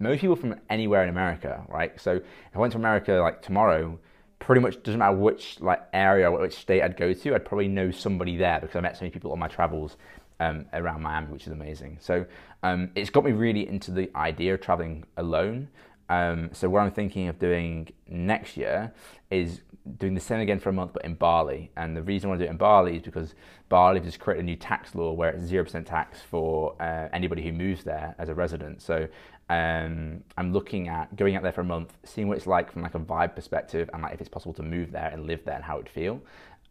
most 0.00 0.20
people 0.20 0.34
from 0.34 0.56
anywhere 0.68 1.04
in 1.04 1.08
America, 1.08 1.64
right? 1.68 1.98
So 2.00 2.16
if 2.16 2.56
I 2.56 2.58
went 2.58 2.72
to 2.72 2.78
America 2.78 3.12
like 3.14 3.40
tomorrow, 3.40 3.98
pretty 4.40 4.60
much 4.60 4.82
doesn't 4.82 4.98
matter 4.98 5.16
which 5.16 5.60
like 5.60 5.80
area 5.92 6.30
or 6.30 6.40
which 6.40 6.54
state 6.54 6.82
I'd 6.82 6.96
go 6.96 7.12
to, 7.12 7.34
I'd 7.34 7.44
probably 7.44 7.68
know 7.68 7.92
somebody 7.92 8.36
there 8.36 8.58
because 8.60 8.74
I 8.76 8.80
met 8.80 8.96
so 8.96 9.02
many 9.04 9.12
people 9.12 9.30
on 9.30 9.38
my 9.38 9.48
travels 9.48 9.96
um, 10.40 10.66
around 10.72 11.02
Miami, 11.02 11.28
which 11.28 11.46
is 11.46 11.52
amazing. 11.52 11.98
So 12.00 12.26
um, 12.62 12.90
it's 12.94 13.10
got 13.10 13.24
me 13.24 13.32
really 13.32 13.68
into 13.68 13.90
the 13.90 14.10
idea 14.16 14.54
of 14.54 14.60
traveling 14.60 15.04
alone. 15.16 15.68
Um, 16.08 16.50
so 16.52 16.68
what 16.68 16.80
I'm 16.80 16.90
thinking 16.92 17.28
of 17.28 17.38
doing 17.38 17.88
next 18.08 18.56
year 18.56 18.92
is 19.30 19.60
doing 19.98 20.14
the 20.14 20.20
same 20.20 20.40
again 20.40 20.58
for 20.58 20.70
a 20.70 20.72
month, 20.72 20.92
but 20.92 21.04
in 21.04 21.14
Bali. 21.14 21.70
And 21.76 21.96
the 21.96 22.02
reason 22.02 22.28
I 22.28 22.30
want 22.30 22.40
to 22.40 22.44
do 22.46 22.48
it 22.48 22.52
in 22.52 22.56
Bali 22.56 22.96
is 22.96 23.02
because 23.02 23.34
Bali 23.68 24.00
just 24.00 24.18
created 24.18 24.42
a 24.42 24.46
new 24.46 24.56
tax 24.56 24.94
law 24.94 25.12
where 25.12 25.30
it's 25.30 25.44
zero 25.44 25.64
percent 25.64 25.86
tax 25.86 26.20
for 26.20 26.74
uh, 26.80 27.08
anybody 27.12 27.42
who 27.42 27.52
moves 27.52 27.84
there 27.84 28.14
as 28.18 28.28
a 28.28 28.34
resident. 28.34 28.82
So 28.82 29.08
um, 29.48 30.24
I'm 30.36 30.52
looking 30.52 30.88
at 30.88 31.14
going 31.14 31.36
out 31.36 31.42
there 31.42 31.52
for 31.52 31.60
a 31.60 31.64
month, 31.64 31.96
seeing 32.04 32.28
what 32.28 32.36
it's 32.36 32.46
like 32.46 32.72
from 32.72 32.82
like 32.82 32.94
a 32.94 33.00
vibe 33.00 33.34
perspective, 33.34 33.88
and 33.92 34.02
like 34.02 34.14
if 34.14 34.20
it's 34.20 34.28
possible 34.28 34.54
to 34.54 34.62
move 34.62 34.90
there 34.90 35.08
and 35.12 35.26
live 35.26 35.44
there 35.44 35.54
and 35.54 35.64
how 35.64 35.74
it 35.74 35.78
would 35.78 35.88
feel. 35.88 36.20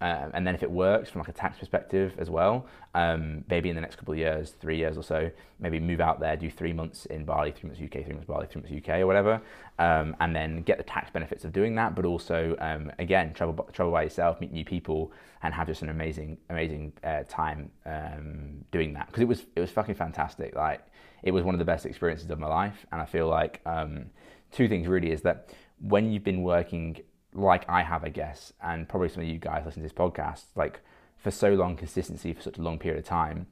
Um, 0.02 0.32
and 0.34 0.46
then 0.46 0.56
if 0.56 0.64
it 0.64 0.70
works 0.70 1.10
from 1.10 1.20
like 1.20 1.30
a 1.30 1.34
tax 1.34 1.58
perspective 1.58 2.14
as 2.18 2.30
well, 2.30 2.66
um, 2.94 3.44
maybe 3.50 3.70
in 3.70 3.76
the 3.76 3.82
next 3.82 3.96
couple 3.96 4.14
of 4.14 4.18
years, 4.18 4.52
three 4.60 4.78
years 4.78 4.98
or 4.98 5.04
so, 5.04 5.32
maybe 5.60 5.80
move 5.80 6.02
out 6.02 6.20
there, 6.20 6.36
do 6.36 6.50
three 6.50 6.74
months 6.74 7.06
in 7.06 7.24
Bali, 7.24 7.52
three 7.52 7.70
months 7.70 7.82
UK, 7.82 8.04
three 8.04 8.14
months 8.14 8.28
Bali, 8.28 8.48
three 8.48 8.62
months 8.62 8.76
UK 8.76 8.96
or 9.00 9.08
whatever, 9.08 9.42
um, 9.80 10.16
and 10.20 10.36
then 10.36 10.62
get 10.64 10.78
the 10.78 10.84
tax 10.84 11.10
benefits 11.12 11.46
of 11.46 11.54
doing 11.54 11.76
that, 11.76 11.96
but 11.96 12.06
also 12.06 12.56
um, 12.60 12.92
again 13.00 13.34
travel 13.34 13.68
travel 13.72 13.92
by 13.92 14.04
yourself, 14.04 14.40
meet 14.42 14.52
new 14.52 14.66
people, 14.66 15.12
and 15.44 15.54
have 15.54 15.68
just 15.68 15.82
an 15.82 15.90
amazing 15.90 16.38
amazing 16.50 16.92
uh, 17.04 17.24
time 17.30 17.72
um, 17.86 18.66
doing 18.72 18.94
that 18.94 19.08
because 19.08 19.22
it 19.22 19.28
was 19.28 19.46
it 19.56 19.62
was 19.62 19.72
fucking 19.72 19.96
fantastic. 19.96 20.56
Like 20.56 20.82
it 21.26 21.32
was 21.32 21.44
one 21.44 21.56
of 21.56 21.60
the 21.60 21.66
best 21.66 21.86
experiences 21.86 22.30
of 22.30 22.40
my 22.40 22.48
life. 22.48 22.86
And 22.92 23.02
I 23.02 23.06
feel 23.06 23.28
like 23.28 23.60
um, 23.66 24.06
two 24.52 24.68
things 24.68 24.88
really 24.88 25.12
is 25.12 25.22
that 25.24 25.50
when 25.82 26.12
you've 26.12 26.24
been 26.24 26.44
working 26.44 26.98
like 27.36 27.68
I 27.70 27.84
have, 27.84 28.04
I 28.04 28.10
guess, 28.10 28.54
and 28.62 28.88
probably 28.88 29.10
some 29.10 29.24
of 29.24 29.30
you 29.30 29.38
guys 29.38 29.64
listen 29.66 29.82
to 29.82 29.88
this 29.88 29.98
podcast, 29.98 30.46
like 30.56 30.80
for 31.18 31.32
so 31.32 31.54
long, 31.54 31.76
consistency 31.76 32.34
for 32.34 32.42
such 32.42 32.58
a 32.58 32.62
long 32.62 32.80
period 32.80 33.00
of 33.00 33.06
time, 33.06 33.48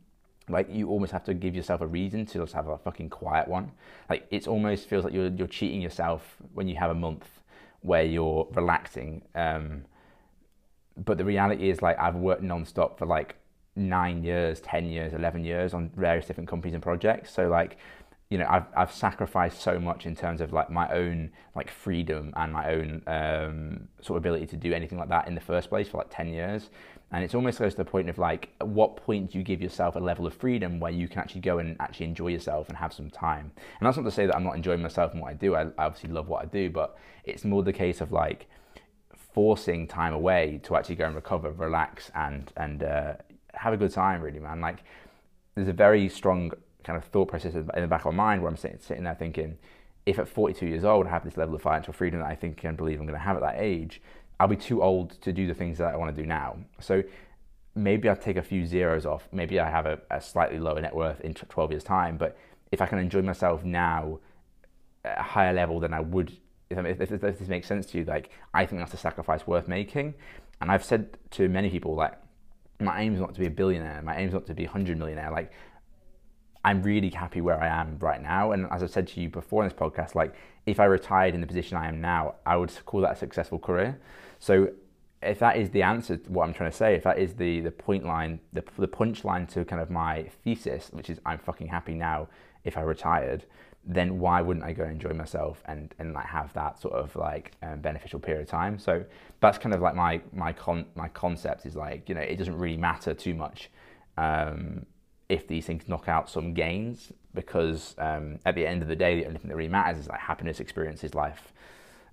like 0.49 0.67
you 0.69 0.89
almost 0.89 1.11
have 1.11 1.23
to 1.25 1.33
give 1.33 1.55
yourself 1.55 1.81
a 1.81 1.87
reason 1.87 2.25
to 2.27 2.39
just 2.39 2.53
have 2.53 2.67
a 2.67 2.77
fucking 2.77 3.09
quiet 3.09 3.47
one. 3.47 3.71
Like 4.09 4.27
it 4.31 4.47
almost 4.47 4.87
feels 4.87 5.03
like 5.03 5.13
you're 5.13 5.27
you're 5.27 5.47
cheating 5.47 5.81
yourself 5.81 6.37
when 6.53 6.67
you 6.67 6.75
have 6.75 6.91
a 6.91 6.95
month 6.95 7.27
where 7.81 8.03
you're 8.03 8.47
relaxing. 8.53 9.21
Um, 9.35 9.85
but 10.97 11.17
the 11.17 11.25
reality 11.25 11.69
is 11.69 11.81
like 11.81 11.99
I've 11.99 12.15
worked 12.15 12.43
nonstop 12.43 12.97
for 12.97 13.05
like 13.05 13.35
nine 13.75 14.23
years, 14.23 14.59
10 14.61 14.85
years, 14.89 15.13
11 15.13 15.43
years 15.43 15.73
on 15.73 15.89
various 15.95 16.25
different 16.27 16.49
companies 16.49 16.73
and 16.73 16.83
projects. 16.83 17.33
So 17.33 17.47
like, 17.47 17.77
you 18.33 18.39
know, 18.39 18.47
I've, 18.49 18.65
I've 18.75 18.91
sacrificed 18.91 19.61
so 19.61 19.77
much 19.77 20.07
in 20.07 20.15
terms 20.15 20.41
of 20.41 20.51
like 20.53 20.71
my 20.71 20.89
own 20.91 21.29
like 21.55 21.69
freedom 21.69 22.33
and 22.35 22.51
my 22.51 22.73
own 22.73 23.03
um, 23.05 23.87
sort 24.01 24.17
of 24.17 24.23
ability 24.23 24.47
to 24.47 24.57
do 24.57 24.73
anything 24.73 24.97
like 24.97 25.09
that 25.09 25.27
in 25.27 25.35
the 25.35 25.41
first 25.41 25.69
place 25.69 25.87
for 25.87 25.99
like 25.99 26.07
10 26.09 26.29
years. 26.29 26.71
And 27.11 27.23
it's 27.23 27.35
almost 27.35 27.59
goes 27.59 27.73
to 27.73 27.77
the 27.77 27.85
point 27.85 28.09
of 28.09 28.17
like, 28.17 28.49
at 28.59 28.67
what 28.67 28.95
point 28.95 29.33
do 29.33 29.37
you 29.37 29.43
give 29.43 29.61
yourself 29.61 29.95
a 29.95 29.99
level 29.99 30.25
of 30.25 30.33
freedom 30.33 30.79
where 30.79 30.91
you 30.91 31.07
can 31.07 31.19
actually 31.19 31.41
go 31.41 31.59
and 31.59 31.77
actually 31.79 32.07
enjoy 32.07 32.29
yourself 32.29 32.69
and 32.69 32.77
have 32.79 32.91
some 32.91 33.11
time? 33.11 33.51
And 33.79 33.85
that's 33.85 33.97
not 33.97 34.03
to 34.03 34.09
say 34.09 34.25
that 34.25 34.35
I'm 34.35 34.43
not 34.43 34.55
enjoying 34.55 34.81
myself 34.81 35.11
and 35.11 35.21
what 35.21 35.29
I 35.29 35.35
do. 35.35 35.53
I, 35.53 35.65
I 35.65 35.85
obviously 35.85 36.09
love 36.09 36.27
what 36.27 36.41
I 36.41 36.45
do, 36.47 36.71
but 36.71 36.97
it's 37.25 37.45
more 37.45 37.61
the 37.61 37.71
case 37.71 38.01
of 38.01 38.11
like 38.11 38.47
forcing 39.35 39.87
time 39.87 40.15
away 40.15 40.59
to 40.63 40.75
actually 40.75 40.95
go 40.95 41.05
and 41.05 41.13
recover, 41.13 41.51
relax, 41.51 42.09
and 42.15 42.51
and 42.57 42.81
uh, 42.81 43.13
have 43.53 43.73
a 43.73 43.77
good 43.77 43.91
time, 43.91 44.21
really, 44.23 44.39
man. 44.39 44.59
Like, 44.59 44.79
there's 45.53 45.67
a 45.67 45.73
very 45.73 46.09
strong 46.09 46.51
kind 46.83 46.97
of 46.97 47.05
thought 47.05 47.27
process 47.27 47.53
in 47.53 47.65
the 47.65 47.87
back 47.87 48.05
of 48.05 48.13
my 48.13 48.23
mind 48.23 48.41
where 48.41 48.49
I'm 48.49 48.57
sitting, 48.57 48.79
sitting 48.79 49.03
there 49.03 49.15
thinking, 49.15 49.57
if 50.05 50.19
at 50.19 50.27
42 50.27 50.65
years 50.65 50.83
old 50.83 51.07
I 51.07 51.11
have 51.11 51.23
this 51.23 51.37
level 51.37 51.55
of 51.55 51.61
financial 51.61 51.93
freedom 51.93 52.19
that 52.19 52.27
I 52.29 52.35
think 52.35 52.63
and 52.63 52.75
believe 52.75 52.99
I'm 52.99 53.05
going 53.05 53.17
to 53.17 53.23
have 53.25 53.37
at 53.37 53.41
that 53.41 53.55
age, 53.57 54.01
I'll 54.39 54.47
be 54.47 54.55
too 54.55 54.81
old 54.81 55.21
to 55.21 55.31
do 55.31 55.47
the 55.47 55.53
things 55.53 55.77
that 55.77 55.93
I 55.93 55.95
want 55.95 56.15
to 56.15 56.21
do 56.21 56.27
now. 56.27 56.57
So 56.79 57.03
maybe 57.75 58.09
I 58.09 58.15
take 58.15 58.37
a 58.37 58.41
few 58.41 58.65
zeros 58.65 59.05
off. 59.05 59.27
Maybe 59.31 59.59
I 59.59 59.69
have 59.69 59.85
a, 59.85 59.99
a 60.11 60.19
slightly 60.21 60.59
lower 60.59 60.81
net 60.81 60.95
worth 60.95 61.21
in 61.21 61.33
12 61.33 61.71
years' 61.71 61.83
time. 61.83 62.17
But 62.17 62.37
if 62.71 62.81
I 62.81 62.85
can 62.85 62.99
enjoy 62.99 63.21
myself 63.21 63.63
now 63.63 64.19
at 65.05 65.19
a 65.19 65.23
higher 65.23 65.53
level 65.53 65.79
than 65.79 65.93
I 65.93 65.99
would. 65.99 66.37
If, 66.69 66.99
if, 66.99 67.11
if 67.11 67.39
this 67.39 67.47
makes 67.47 67.67
sense 67.67 67.85
to 67.87 67.99
you, 67.99 68.03
like 68.03 68.31
I 68.53 68.65
think 68.65 68.81
that's 68.81 68.93
a 68.93 68.97
sacrifice 68.97 69.45
worth 69.45 69.67
making. 69.67 70.13
And 70.61 70.71
I've 70.71 70.83
said 70.83 71.17
to 71.31 71.47
many 71.49 71.69
people, 71.69 71.95
like 71.95 72.13
my 72.79 73.01
aim 73.01 73.13
is 73.13 73.19
not 73.19 73.33
to 73.33 73.39
be 73.39 73.47
a 73.47 73.51
billionaire. 73.51 74.01
My 74.01 74.17
aim 74.17 74.27
is 74.27 74.33
not 74.33 74.45
to 74.47 74.53
be 74.53 74.65
a 74.65 74.69
hundred 74.69 74.97
millionaire. 74.97 75.31
Like 75.31 75.51
I'm 76.65 76.81
really 76.81 77.09
happy 77.09 77.41
where 77.41 77.61
I 77.61 77.67
am 77.67 77.97
right 77.99 78.21
now. 78.21 78.53
And 78.53 78.67
as 78.71 78.83
I 78.83 78.87
said 78.87 79.07
to 79.09 79.21
you 79.21 79.29
before 79.29 79.63
in 79.63 79.69
this 79.69 79.77
podcast, 79.77 80.15
like 80.15 80.33
if 80.65 80.79
I 80.79 80.85
retired 80.85 81.35
in 81.35 81.41
the 81.41 81.47
position 81.47 81.77
I 81.77 81.87
am 81.87 81.99
now, 81.99 82.35
I 82.45 82.55
would 82.55 82.71
call 82.85 83.01
that 83.01 83.11
a 83.11 83.15
successful 83.15 83.59
career. 83.59 83.99
So 84.39 84.69
if 85.21 85.39
that 85.39 85.57
is 85.57 85.69
the 85.71 85.83
answer 85.83 86.17
to 86.17 86.31
what 86.31 86.47
I'm 86.47 86.53
trying 86.53 86.71
to 86.71 86.77
say, 86.77 86.95
if 86.95 87.03
that 87.03 87.17
is 87.17 87.33
the 87.33 87.61
the 87.61 87.71
point 87.71 88.05
line, 88.05 88.39
the 88.53 88.63
the 88.77 88.87
punchline 88.87 89.51
to 89.53 89.65
kind 89.65 89.81
of 89.81 89.89
my 89.89 90.23
thesis, 90.43 90.89
which 90.91 91.09
is 91.09 91.19
I'm 91.25 91.39
fucking 91.39 91.67
happy 91.67 91.95
now 91.95 92.27
if 92.63 92.77
I 92.77 92.81
retired, 92.81 93.45
then 93.85 94.19
why 94.19 94.41
wouldn't 94.41 94.65
I 94.65 94.71
go 94.71 94.85
enjoy 94.85 95.13
myself 95.13 95.61
and 95.65 95.93
and 95.99 96.13
like 96.13 96.25
have 96.27 96.53
that 96.53 96.79
sort 96.79 96.93
of 96.93 97.15
like 97.15 97.51
um, 97.61 97.79
beneficial 97.79 98.19
period 98.19 98.43
of 98.43 98.49
time? 98.49 98.79
So 98.79 99.03
that's 99.41 99.57
kind 99.57 99.75
of 99.75 99.81
like 99.81 99.95
my 99.95 100.21
my 100.33 100.53
con 100.53 100.85
my 100.95 101.09
concept 101.09 101.65
is 101.65 101.75
like 101.75 102.07
you 102.07 102.15
know 102.15 102.21
it 102.21 102.37
doesn't 102.37 102.57
really 102.57 102.77
matter 102.77 103.13
too 103.13 103.33
much. 103.33 103.69
Um, 104.17 104.85
if 105.29 105.47
these 105.47 105.65
things 105.65 105.87
knock 105.87 106.07
out 106.07 106.29
some 106.29 106.53
gains, 106.53 107.11
because 107.33 107.95
um, 107.97 108.39
at 108.45 108.55
the 108.55 108.65
end 108.65 108.81
of 108.81 108.87
the 108.87 108.95
day, 108.95 109.19
the 109.19 109.25
only 109.25 109.39
thing 109.39 109.49
that 109.49 109.55
really 109.55 109.69
matters 109.69 109.97
is 109.97 110.07
like 110.07 110.19
happiness, 110.19 110.59
experiences, 110.59 111.15
life, 111.15 111.53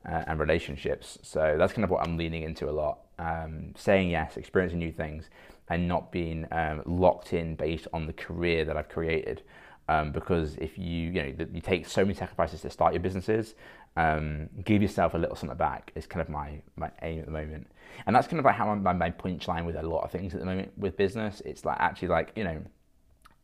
uh, 0.09 0.25
and 0.26 0.38
relationships. 0.38 1.19
So 1.23 1.57
that's 1.59 1.73
kind 1.73 1.85
of 1.85 1.90
what 1.90 2.07
I'm 2.07 2.17
leaning 2.17 2.43
into 2.43 2.69
a 2.69 2.73
lot. 2.73 3.00
Um, 3.19 3.75
saying 3.76 4.11
yes, 4.11 4.37
experiencing 4.37 4.79
new 4.79 4.93
things, 4.93 5.29
and 5.69 5.87
not 5.87 6.11
being 6.11 6.47
um, 6.52 6.83
locked 6.87 7.33
in 7.33 7.55
based 7.55 7.87
on 7.93 8.07
the 8.07 8.12
career 8.12 8.64
that 8.64 8.76
I've 8.76 8.88
created. 8.88 9.43
Um, 9.88 10.12
because 10.12 10.57
if 10.57 10.79
you 10.79 11.11
you 11.11 11.23
know 11.23 11.47
you 11.52 11.61
take 11.61 11.87
so 11.87 12.02
many 12.02 12.14
sacrifices 12.14 12.61
to 12.62 12.71
start 12.71 12.95
your 12.95 13.02
businesses, 13.02 13.55
um, 13.97 14.49
give 14.64 14.83
yourself 14.83 15.14
a 15.14 15.19
little 15.19 15.35
something 15.35 15.59
back 15.59 15.90
is 15.97 16.07
kind 16.07 16.21
of 16.23 16.29
my 16.29 16.62
my 16.76 16.90
aim 17.02 17.21
at 17.21 17.26
the 17.26 17.33
moment, 17.33 17.67
and 18.07 18.14
that's 18.14 18.29
kind 18.29 18.38
of 18.38 18.45
like 18.45 18.55
how 18.55 18.71
I'm, 18.71 18.83
my, 18.83 18.93
my 18.93 19.11
punchline 19.11 19.67
with 19.67 19.76
a 19.76 19.83
lot 19.83 20.05
of 20.05 20.12
things 20.12 20.33
at 20.33 20.40
the 20.40 20.47
moment 20.47 20.71
with 20.79 20.97
business. 20.97 21.43
It's 21.45 21.64
like 21.64 21.76
actually 21.81 22.09
like 22.09 22.33
you 22.37 22.45
know 22.45 22.62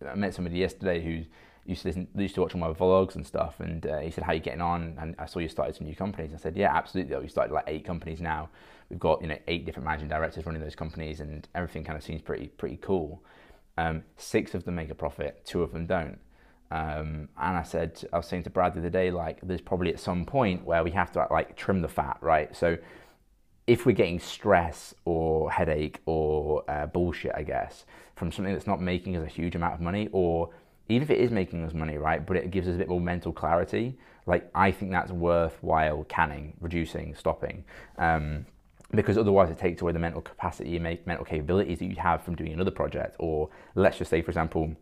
I 0.07 0.15
met 0.15 0.35
somebody 0.35 0.59
yesterday 0.59 1.03
who 1.03 1.25
used 1.65 1.83
to 1.83 1.88
listen, 1.88 2.09
used 2.17 2.35
to 2.37 2.41
watch 2.43 2.55
all 2.55 2.61
my 2.61 2.73
vlogs 2.73 3.15
and 3.15 3.26
stuff, 3.26 3.61
and 3.61 3.87
uh, 3.87 3.99
he 3.99 4.11
said, 4.11 4.25
"How 4.25 4.33
are 4.33 4.35
you 4.35 4.41
getting 4.41 4.61
on?" 4.61 4.97
And 5.00 5.15
I 5.19 5.26
saw 5.26 5.38
you 5.38 5.49
started 5.49 5.75
some 5.75 5.87
new 5.87 5.97
companies. 5.97 6.33
I 6.35 6.38
said, 6.38 6.57
"Yeah, 6.57 6.75
absolutely. 6.75 7.17
We 7.17 7.29
started 7.29 7.53
like 7.53 7.65
eight 7.67 7.85
companies 7.85 8.21
now. 8.21 8.49
We've 8.91 8.99
got 8.99 9.21
you 9.23 9.29
know 9.29 9.38
eight 9.49 9.67
different 9.67 9.87
managing 9.87 10.09
directors 10.09 10.47
running 10.47 10.62
those 10.62 10.76
companies, 10.76 11.21
and 11.21 11.49
everything 11.55 11.85
kind 11.85 11.97
of 11.97 12.05
seems 12.05 12.23
pretty 12.23 12.49
pretty 12.49 12.76
cool. 12.76 13.23
Um, 13.79 14.05
six 14.17 14.55
of 14.55 14.65
them 14.65 14.76
make 14.76 14.91
a 14.91 14.95
profit, 14.95 15.45
two 15.45 15.62
of 15.62 15.73
them 15.73 15.87
don't." 15.87 16.19
Um, 16.71 17.29
and 17.38 17.57
I 17.57 17.62
said, 17.62 18.03
I 18.12 18.17
was 18.17 18.26
saying 18.26 18.43
to 18.45 18.50
Brad 18.50 18.75
the 18.75 18.81
other 18.81 18.91
day, 18.91 19.12
like, 19.12 19.38
there's 19.41 19.61
probably 19.61 19.93
at 19.93 20.00
some 20.00 20.25
point 20.25 20.65
where 20.65 20.83
we 20.83 20.91
have 20.91 21.12
to 21.12 21.26
like 21.31 21.57
trim 21.57 21.81
the 21.81 21.88
fat, 21.88 22.19
right? 22.21 22.55
So 22.57 22.76
if 23.66 23.85
we're 23.85 23.92
getting 23.92 24.20
stress 24.20 24.94
or 25.04 25.50
headache 25.50 26.00
or 26.06 26.68
uh, 26.70 26.87
bullshit, 26.87 27.32
I 27.35 27.42
guess, 27.42 27.85
from 28.14 28.30
something 28.30 28.54
that's 28.54 28.66
not 28.66 28.80
making 28.80 29.16
us 29.16 29.25
a 29.25 29.30
huge 29.30 29.54
amount 29.56 29.75
of 29.75 29.80
money, 29.80 30.08
or 30.12 30.50
even 30.88 31.02
if 31.02 31.11
it 31.11 31.18
is 31.18 31.30
making 31.30 31.64
us 31.64 31.75
money, 31.75 31.99
right, 31.99 32.25
but 32.25 32.37
it 32.37 32.50
gives 32.50 32.68
us 32.68 32.76
a 32.76 32.78
bit 32.78 32.88
more 32.88 33.00
mental 33.00 33.32
clarity, 33.32 33.99
like 34.26 34.49
I 34.54 34.70
think 34.70 34.92
that's 34.92 35.11
worthwhile 35.11 36.04
canning, 36.04 36.54
reducing, 36.61 37.14
stopping. 37.14 37.64
Um, 37.99 38.46
because 38.94 39.18
otherwise 39.18 39.50
it 39.50 39.58
takes 39.58 39.82
away 39.82 39.92
the 39.92 39.99
mental 39.99 40.20
capacity 40.20 40.76
and 40.76 40.99
mental 41.06 41.25
capabilities 41.25 41.80
that 41.80 41.87
you 41.87 41.96
have 41.96 42.23
from 42.23 42.37
doing 42.37 42.52
another 42.52 42.70
project. 42.70 43.16
Or 43.18 43.49
let's 43.75 43.99
just 43.99 44.11
say, 44.11 44.23
for 44.23 44.30
example, 44.30 44.76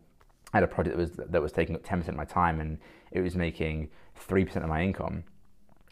I 0.53 0.57
had 0.57 0.63
a 0.63 0.67
project 0.67 0.95
that 0.95 1.01
was 1.01 1.11
that 1.31 1.41
was 1.41 1.51
taking 1.51 1.75
up 1.75 1.83
10% 1.83 2.07
of 2.07 2.15
my 2.15 2.23
time 2.23 2.59
and 2.59 2.77
it 3.11 3.21
was 3.21 3.35
making 3.35 3.89
3% 4.29 4.55
of 4.57 4.69
my 4.69 4.83
income 4.83 5.23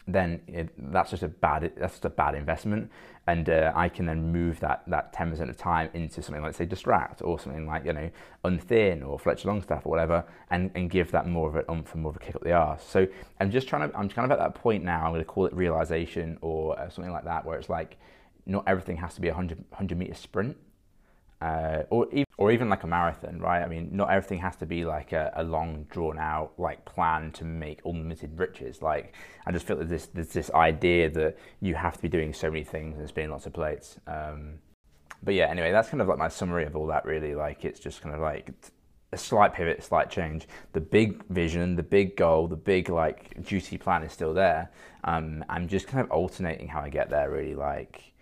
then 0.06 0.40
it, 0.46 0.70
that's 0.92 1.10
just 1.10 1.22
a 1.22 1.28
bad 1.28 1.72
that's 1.76 1.94
just 1.94 2.04
a 2.04 2.10
bad 2.10 2.34
investment. 2.34 2.90
And 3.26 3.48
uh, 3.48 3.72
I 3.74 3.88
can 3.88 4.04
then 4.04 4.32
move 4.32 4.60
that 4.60 4.82
that 4.88 5.14
10% 5.14 5.48
of 5.48 5.56
time 5.56 5.88
into 5.94 6.22
something 6.22 6.42
like 6.42 6.54
say 6.54 6.66
distract 6.66 7.22
or 7.22 7.38
something 7.38 7.66
like 7.66 7.86
you 7.86 7.94
know 7.94 8.10
unthin 8.44 9.06
or 9.06 9.18
Fletcher 9.18 9.48
Longstaff 9.48 9.86
or 9.86 9.90
whatever 9.90 10.24
and, 10.50 10.70
and 10.74 10.90
give 10.90 11.10
that 11.12 11.26
more 11.26 11.48
of 11.48 11.56
an 11.56 11.64
umph 11.68 11.94
and 11.94 12.02
more 12.02 12.10
of 12.10 12.16
a 12.16 12.18
kick 12.18 12.36
up 12.36 12.42
the 12.42 12.52
arse. 12.52 12.84
So 12.84 13.06
I'm 13.40 13.50
just 13.50 13.66
trying 13.66 13.90
to 13.90 13.96
I'm 13.96 14.08
kind 14.10 14.30
of 14.30 14.30
at 14.30 14.38
that 14.38 14.54
point 14.54 14.84
now 14.84 15.04
I'm 15.04 15.12
going 15.12 15.20
to 15.20 15.24
call 15.24 15.46
it 15.46 15.54
realization 15.54 16.38
or 16.42 16.78
uh, 16.78 16.90
something 16.90 17.12
like 17.12 17.24
that 17.24 17.46
where 17.46 17.58
it's 17.58 17.70
like 17.70 17.96
not 18.46 18.64
everything 18.66 18.98
has 18.98 19.14
to 19.14 19.22
be 19.22 19.28
a 19.28 19.32
100, 19.32 19.58
100 19.70 19.98
meter 19.98 20.14
sprint 20.14 20.56
uh, 21.40 21.82
or 21.90 22.08
even 22.10 22.24
or 22.36 22.50
even 22.50 22.68
like 22.68 22.82
a 22.82 22.86
marathon, 22.86 23.38
right? 23.38 23.62
I 23.62 23.68
mean, 23.68 23.90
not 23.92 24.10
everything 24.10 24.38
has 24.40 24.56
to 24.56 24.66
be 24.66 24.84
like 24.84 25.12
a, 25.12 25.32
a 25.36 25.44
long, 25.44 25.86
drawn 25.90 26.18
out 26.18 26.52
like 26.58 26.84
plan 26.84 27.32
to 27.32 27.44
make 27.44 27.80
unlimited 27.84 28.38
riches. 28.38 28.82
Like, 28.82 29.14
I 29.46 29.52
just 29.52 29.66
feel 29.66 29.76
that 29.76 29.88
this 29.88 30.06
there's 30.06 30.28
this 30.28 30.50
idea 30.52 31.10
that 31.10 31.36
you 31.60 31.74
have 31.74 31.96
to 31.96 32.02
be 32.02 32.08
doing 32.08 32.32
so 32.32 32.50
many 32.50 32.64
things 32.64 32.98
and 32.98 33.08
spinning 33.08 33.30
lots 33.30 33.46
of 33.46 33.52
plates. 33.52 33.98
Um, 34.06 34.58
but 35.22 35.34
yeah, 35.34 35.46
anyway, 35.46 35.72
that's 35.72 35.88
kind 35.88 36.00
of 36.00 36.08
like 36.08 36.18
my 36.18 36.28
summary 36.28 36.64
of 36.64 36.76
all 36.76 36.86
that. 36.88 37.04
Really, 37.04 37.34
like 37.34 37.64
it's 37.64 37.80
just 37.80 38.00
kind 38.00 38.14
of 38.14 38.20
like 38.20 38.50
a 39.12 39.16
slight 39.16 39.54
pivot, 39.54 39.78
a 39.78 39.82
slight 39.82 40.10
change. 40.10 40.46
The 40.72 40.80
big 40.80 41.24
vision, 41.28 41.76
the 41.76 41.82
big 41.82 42.16
goal, 42.16 42.48
the 42.48 42.56
big 42.56 42.88
like 42.88 43.42
duty 43.44 43.78
plan 43.78 44.02
is 44.02 44.12
still 44.12 44.34
there. 44.34 44.70
Um, 45.04 45.44
I'm 45.48 45.68
just 45.68 45.86
kind 45.86 46.04
of 46.04 46.10
alternating 46.10 46.68
how 46.68 46.80
I 46.80 46.88
get 46.88 47.10
there. 47.10 47.30
Really, 47.30 47.54
like 47.54 48.12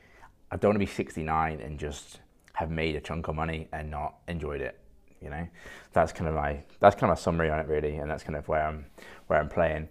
I 0.50 0.56
don't 0.56 0.70
want 0.70 0.76
to 0.76 0.86
be 0.86 0.86
69 0.86 1.60
and 1.60 1.78
just 1.78 2.20
have 2.62 2.70
made 2.70 2.96
a 2.96 3.00
chunk 3.00 3.28
of 3.28 3.34
money 3.34 3.68
and 3.72 3.90
not 3.90 4.14
enjoyed 4.28 4.60
it. 4.60 4.78
You 5.20 5.30
know, 5.30 5.46
that's 5.92 6.12
kind 6.12 6.28
of 6.28 6.34
my 6.34 6.64
that's 6.80 6.96
kind 6.96 7.10
of 7.10 7.18
my 7.18 7.20
summary 7.20 7.50
on 7.50 7.60
it 7.60 7.68
really, 7.68 7.96
and 7.96 8.10
that's 8.10 8.24
kind 8.24 8.36
of 8.36 8.48
where 8.48 8.64
I'm 8.66 8.86
where 9.28 9.38
I'm 9.38 9.48
playing. 9.48 9.88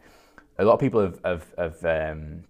A 0.60 0.66
lot 0.66 0.74
of 0.74 0.80
people 0.80 1.02
have 1.02 1.20
have, 1.24 1.46
have 1.58 1.86
um, 1.86 2.44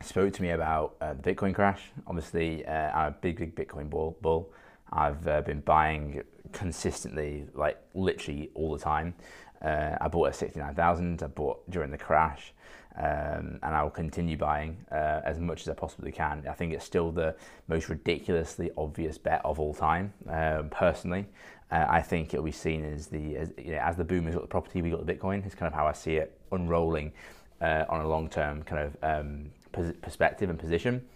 spoke 0.00 0.32
to 0.34 0.42
me 0.42 0.50
about 0.50 0.96
uh, 1.00 1.14
the 1.14 1.34
Bitcoin 1.34 1.54
crash. 1.54 1.82
Obviously, 2.06 2.64
uh, 2.66 2.90
I'm 2.92 3.06
a 3.08 3.16
big 3.20 3.38
big 3.38 3.56
Bitcoin 3.56 3.90
bull. 3.90 4.16
bull. 4.20 4.52
I've 4.92 5.26
uh, 5.26 5.42
been 5.42 5.60
buying 5.60 6.22
consistently, 6.52 7.46
like 7.54 7.78
literally 7.94 8.50
all 8.54 8.72
the 8.72 8.82
time. 8.82 9.14
Uh, 9.60 9.96
I 10.00 10.08
bought 10.08 10.28
at 10.28 10.36
69,000. 10.36 11.22
I 11.22 11.26
bought 11.26 11.68
during 11.68 11.90
the 11.90 11.98
crash 11.98 12.54
um, 12.98 13.60
and 13.62 13.74
I 13.74 13.82
will 13.82 13.90
continue 13.90 14.36
buying 14.36 14.76
uh, 14.90 15.20
as 15.24 15.38
much 15.38 15.62
as 15.62 15.68
I 15.68 15.74
possibly 15.74 16.10
can. 16.10 16.44
I 16.48 16.52
think 16.52 16.72
it's 16.72 16.84
still 16.84 17.12
the 17.12 17.36
most 17.68 17.88
ridiculously 17.88 18.72
obvious 18.76 19.16
bet 19.18 19.40
of 19.44 19.60
all 19.60 19.72
time. 19.72 20.12
Um, 20.28 20.68
personally, 20.70 21.26
uh, 21.70 21.86
I 21.88 22.02
think 22.02 22.34
it'll 22.34 22.44
be 22.44 22.50
seen 22.50 22.84
as 22.84 23.06
the 23.06 23.36
as, 23.36 23.52
you 23.56 23.72
know, 23.72 23.78
as 23.78 23.96
the 23.96 24.04
boomers 24.04 24.34
got 24.34 24.42
the 24.42 24.48
property, 24.48 24.82
we 24.82 24.90
got 24.90 25.06
the 25.06 25.14
Bitcoin. 25.14 25.46
It's 25.46 25.54
kind 25.54 25.68
of 25.68 25.74
how 25.74 25.86
I 25.86 25.92
see 25.92 26.16
it 26.16 26.36
unrolling 26.50 27.12
uh, 27.60 27.84
on 27.88 28.00
a 28.00 28.08
long 28.08 28.28
term 28.28 28.62
kind 28.64 28.82
of 28.82 28.96
um, 29.02 29.50
pers- 29.70 29.96
perspective 30.02 30.50
and 30.50 30.58
position. 30.58 31.06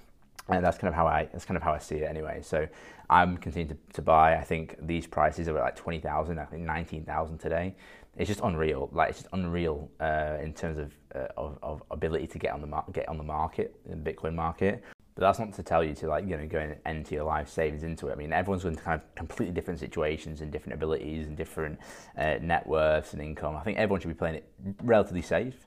And 0.49 0.65
that's 0.65 0.79
kind 0.79 0.89
of 0.89 0.95
how 0.95 1.07
I 1.07 1.29
that's 1.33 1.45
kind 1.45 1.57
of 1.57 1.63
how 1.65 1.73
I 1.73 1.79
see 1.79 1.97
it 1.97 2.09
anyway. 2.09 2.43
So 2.43 2.69
I'm 3.11 3.37
continuing 3.39 3.77
to, 3.77 3.95
to 3.95 4.03
buy. 4.03 4.37
I 4.37 4.45
think 4.45 4.77
these 4.81 5.07
prices 5.07 5.49
are 5.49 5.53
like 5.55 5.75
twenty 5.75 6.01
thousand. 6.01 6.39
I 6.39 6.45
think 6.45 6.63
nineteen 6.63 7.05
thousand 7.05 7.39
today 7.39 7.75
it's 8.17 8.29
just 8.29 8.41
unreal. 8.41 8.91
Like 8.93 9.11
it's 9.11 9.21
just 9.21 9.33
unreal 9.33 9.91
uh, 10.01 10.39
in 10.43 10.53
terms 10.53 10.79
of, 10.79 10.93
uh, 11.15 11.29
of, 11.37 11.59
of 11.63 11.83
ability 11.91 12.27
to 12.29 12.39
get 12.39 12.53
on 12.53 12.61
the 12.61 12.67
mar- 12.67 12.85
get 12.93 13.09
on 13.09 13.17
the 13.17 13.25
market 13.25 13.75
the 13.87 13.97
Bitcoin 13.97 14.35
market. 14.35 14.83
But 15.15 15.23
that's 15.23 15.39
not 15.39 15.53
to 15.55 15.63
tell 15.63 15.85
you 15.85 15.95
to 15.95 16.09
like 16.09 16.27
you 16.27 16.37
know 16.37 16.47
go 16.47 16.59
and 16.59 16.77
enter 16.87 17.15
your 17.15 17.25
life 17.25 17.49
savings 17.49 17.83
into 17.83 18.09
it. 18.09 18.13
I 18.13 18.15
mean, 18.17 18.33
everyone's 18.33 18.63
going 18.63 18.77
to 18.77 18.83
kind 18.83 19.01
of 19.01 19.15
completely 19.15 19.55
different 19.55 19.81
situations 19.81 20.41
and 20.41 20.51
different 20.51 20.75
abilities 20.75 21.27
and 21.27 21.37
different 21.37 21.79
uh, 22.17 22.37
net 22.41 22.67
worths 22.67 23.13
and 23.13 23.23
income. 23.23 23.57
I 23.57 23.61
think 23.61 23.79
everyone 23.79 24.01
should 24.01 24.09
be 24.09 24.15
playing 24.15 24.37
it 24.37 24.51
relatively 24.83 25.23
safe. 25.23 25.67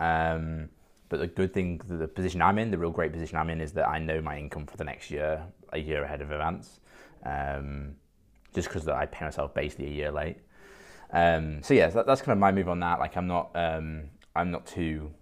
Um, 0.00 0.68
but 1.08 1.20
the 1.20 1.26
good 1.26 1.54
thing, 1.54 1.80
the 1.88 2.06
position 2.06 2.42
I'm 2.42 2.58
in, 2.58 2.70
the 2.70 2.78
real 2.78 2.90
great 2.90 3.12
position 3.12 3.38
I'm 3.38 3.48
in, 3.48 3.60
is 3.60 3.72
that 3.72 3.88
I 3.88 3.98
know 3.98 4.20
my 4.20 4.38
income 4.38 4.66
for 4.66 4.76
the 4.76 4.84
next 4.84 5.10
year, 5.10 5.42
a 5.72 5.78
year 5.78 6.04
ahead 6.04 6.20
of 6.20 6.30
advance. 6.30 6.80
Um, 7.24 7.96
just 8.54 8.68
because 8.68 8.88
I 8.88 9.06
pay 9.06 9.24
myself 9.24 9.54
basically 9.54 9.86
a 9.86 9.90
year 9.90 10.10
late. 10.10 10.38
Um, 11.10 11.62
so 11.62 11.74
yeah, 11.74 11.88
that, 11.88 12.06
that's 12.06 12.20
kind 12.20 12.32
of 12.32 12.38
my 12.38 12.52
move 12.52 12.68
on 12.68 12.80
that. 12.80 12.98
Like 12.98 13.16
I'm 13.16 13.26
not, 13.26 13.50
um, 13.54 14.04
I'm 14.36 14.50
not 14.50 14.66
too 14.66 15.12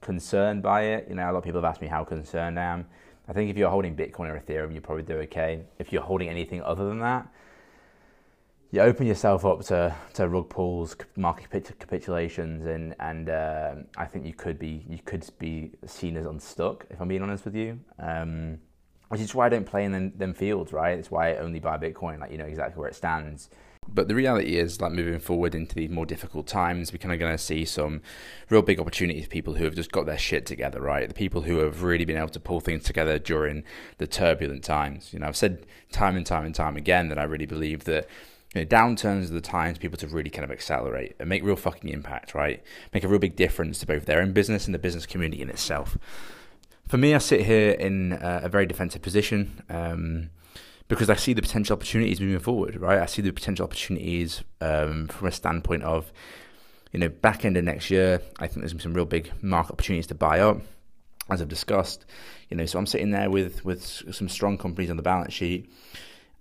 concerned 0.00 0.62
by 0.62 0.82
it. 0.82 1.06
You 1.08 1.14
know, 1.16 1.24
a 1.24 1.32
lot 1.32 1.38
of 1.38 1.44
people 1.44 1.60
have 1.60 1.70
asked 1.70 1.80
me 1.80 1.88
how 1.88 2.04
concerned 2.04 2.58
I 2.58 2.64
am. 2.64 2.86
I 3.28 3.32
think 3.32 3.50
if 3.50 3.56
you're 3.56 3.70
holding 3.70 3.96
Bitcoin 3.96 4.28
or 4.28 4.38
Ethereum, 4.38 4.74
you 4.74 4.80
probably 4.80 5.04
do 5.04 5.14
okay. 5.20 5.62
If 5.78 5.92
you're 5.92 6.02
holding 6.02 6.28
anything 6.28 6.62
other 6.62 6.86
than 6.86 6.98
that, 7.00 7.26
you 8.70 8.80
open 8.80 9.06
yourself 9.06 9.44
up 9.44 9.62
to, 9.66 9.94
to 10.14 10.28
rug 10.28 10.50
pulls, 10.50 10.96
market 11.16 11.78
capitulations, 11.78 12.66
and 12.66 12.94
and 12.98 13.28
uh, 13.30 13.74
I 13.96 14.04
think 14.04 14.26
you 14.26 14.34
could 14.34 14.58
be 14.58 14.84
you 14.88 14.98
could 15.04 15.24
be 15.38 15.70
seen 15.86 16.16
as 16.16 16.26
unstuck. 16.26 16.84
If 16.90 17.00
I'm 17.00 17.08
being 17.08 17.22
honest 17.22 17.44
with 17.44 17.54
you, 17.54 17.78
um, 18.00 18.58
which 19.08 19.20
is 19.20 19.32
why 19.34 19.46
I 19.46 19.48
don't 19.48 19.64
play 19.64 19.84
in 19.84 19.92
them, 19.92 20.12
them 20.16 20.34
fields. 20.34 20.72
Right, 20.72 20.98
it's 20.98 21.10
why 21.10 21.34
I 21.34 21.36
only 21.36 21.60
buy 21.60 21.78
Bitcoin. 21.78 22.18
Like 22.18 22.32
you 22.32 22.38
know 22.38 22.46
exactly 22.46 22.80
where 22.80 22.88
it 22.88 22.96
stands. 22.96 23.48
But 23.88 24.08
the 24.08 24.14
reality 24.14 24.56
is, 24.56 24.80
like 24.80 24.92
moving 24.92 25.18
forward 25.20 25.54
into 25.54 25.74
these 25.74 25.90
more 25.90 26.06
difficult 26.06 26.46
times, 26.46 26.92
we're 26.92 26.98
kind 26.98 27.12
of 27.12 27.20
going 27.20 27.32
to 27.32 27.38
see 27.38 27.64
some 27.64 28.02
real 28.50 28.62
big 28.62 28.80
opportunities 28.80 29.24
for 29.24 29.30
people 29.30 29.54
who 29.54 29.64
have 29.64 29.74
just 29.74 29.92
got 29.92 30.06
their 30.06 30.18
shit 30.18 30.46
together, 30.46 30.80
right? 30.80 31.08
The 31.08 31.14
people 31.14 31.42
who 31.42 31.58
have 31.58 31.82
really 31.82 32.04
been 32.04 32.16
able 32.16 32.28
to 32.28 32.40
pull 32.40 32.60
things 32.60 32.84
together 32.84 33.18
during 33.18 33.64
the 33.98 34.06
turbulent 34.06 34.64
times. 34.64 35.12
You 35.12 35.20
know, 35.20 35.26
I've 35.26 35.36
said 35.36 35.66
time 35.92 36.16
and 36.16 36.26
time 36.26 36.44
and 36.44 36.54
time 36.54 36.76
again 36.76 37.08
that 37.08 37.18
I 37.18 37.24
really 37.24 37.46
believe 37.46 37.84
that 37.84 38.08
you 38.54 38.60
know, 38.60 38.66
downturns 38.66 39.30
are 39.30 39.34
the 39.34 39.40
times 39.40 39.78
people 39.78 39.98
to 39.98 40.06
really 40.06 40.30
kind 40.30 40.44
of 40.44 40.50
accelerate 40.50 41.16
and 41.18 41.28
make 41.28 41.42
real 41.42 41.56
fucking 41.56 41.90
impact, 41.90 42.34
right? 42.34 42.62
Make 42.92 43.04
a 43.04 43.08
real 43.08 43.18
big 43.18 43.36
difference 43.36 43.78
to 43.80 43.86
both 43.86 44.06
their 44.06 44.20
own 44.20 44.32
business 44.32 44.66
and 44.66 44.74
the 44.74 44.78
business 44.78 45.06
community 45.06 45.42
in 45.42 45.50
itself. 45.50 45.98
For 46.86 46.98
me, 46.98 47.14
I 47.14 47.18
sit 47.18 47.46
here 47.46 47.72
in 47.72 48.16
a 48.20 48.48
very 48.48 48.66
defensive 48.66 49.02
position 49.02 49.62
um, 49.70 50.30
because 50.88 51.10
I 51.10 51.16
see 51.16 51.32
the 51.32 51.42
potential 51.42 51.74
opportunities 51.74 52.20
moving 52.20 52.38
forward, 52.38 52.76
right? 52.76 52.98
I 52.98 53.06
see 53.06 53.22
the 53.22 53.32
potential 53.32 53.64
opportunities 53.64 54.42
um, 54.60 55.08
from 55.08 55.28
a 55.28 55.32
standpoint 55.32 55.82
of, 55.82 56.12
you 56.92 57.00
know, 57.00 57.08
back 57.08 57.44
end 57.44 57.56
of 57.56 57.64
next 57.64 57.90
year. 57.90 58.20
I 58.38 58.46
think 58.46 58.60
there's 58.60 58.82
some 58.82 58.94
real 58.94 59.04
big 59.04 59.32
market 59.42 59.72
opportunities 59.72 60.06
to 60.08 60.14
buy 60.14 60.40
up, 60.40 60.60
as 61.30 61.40
I've 61.40 61.48
discussed. 61.48 62.04
You 62.50 62.56
know, 62.56 62.66
so 62.66 62.78
I'm 62.78 62.86
sitting 62.86 63.10
there 63.10 63.30
with 63.30 63.64
with 63.64 63.82
some 63.82 64.28
strong 64.28 64.58
companies 64.58 64.90
on 64.90 64.96
the 64.96 65.02
balance 65.02 65.32
sheet 65.32 65.70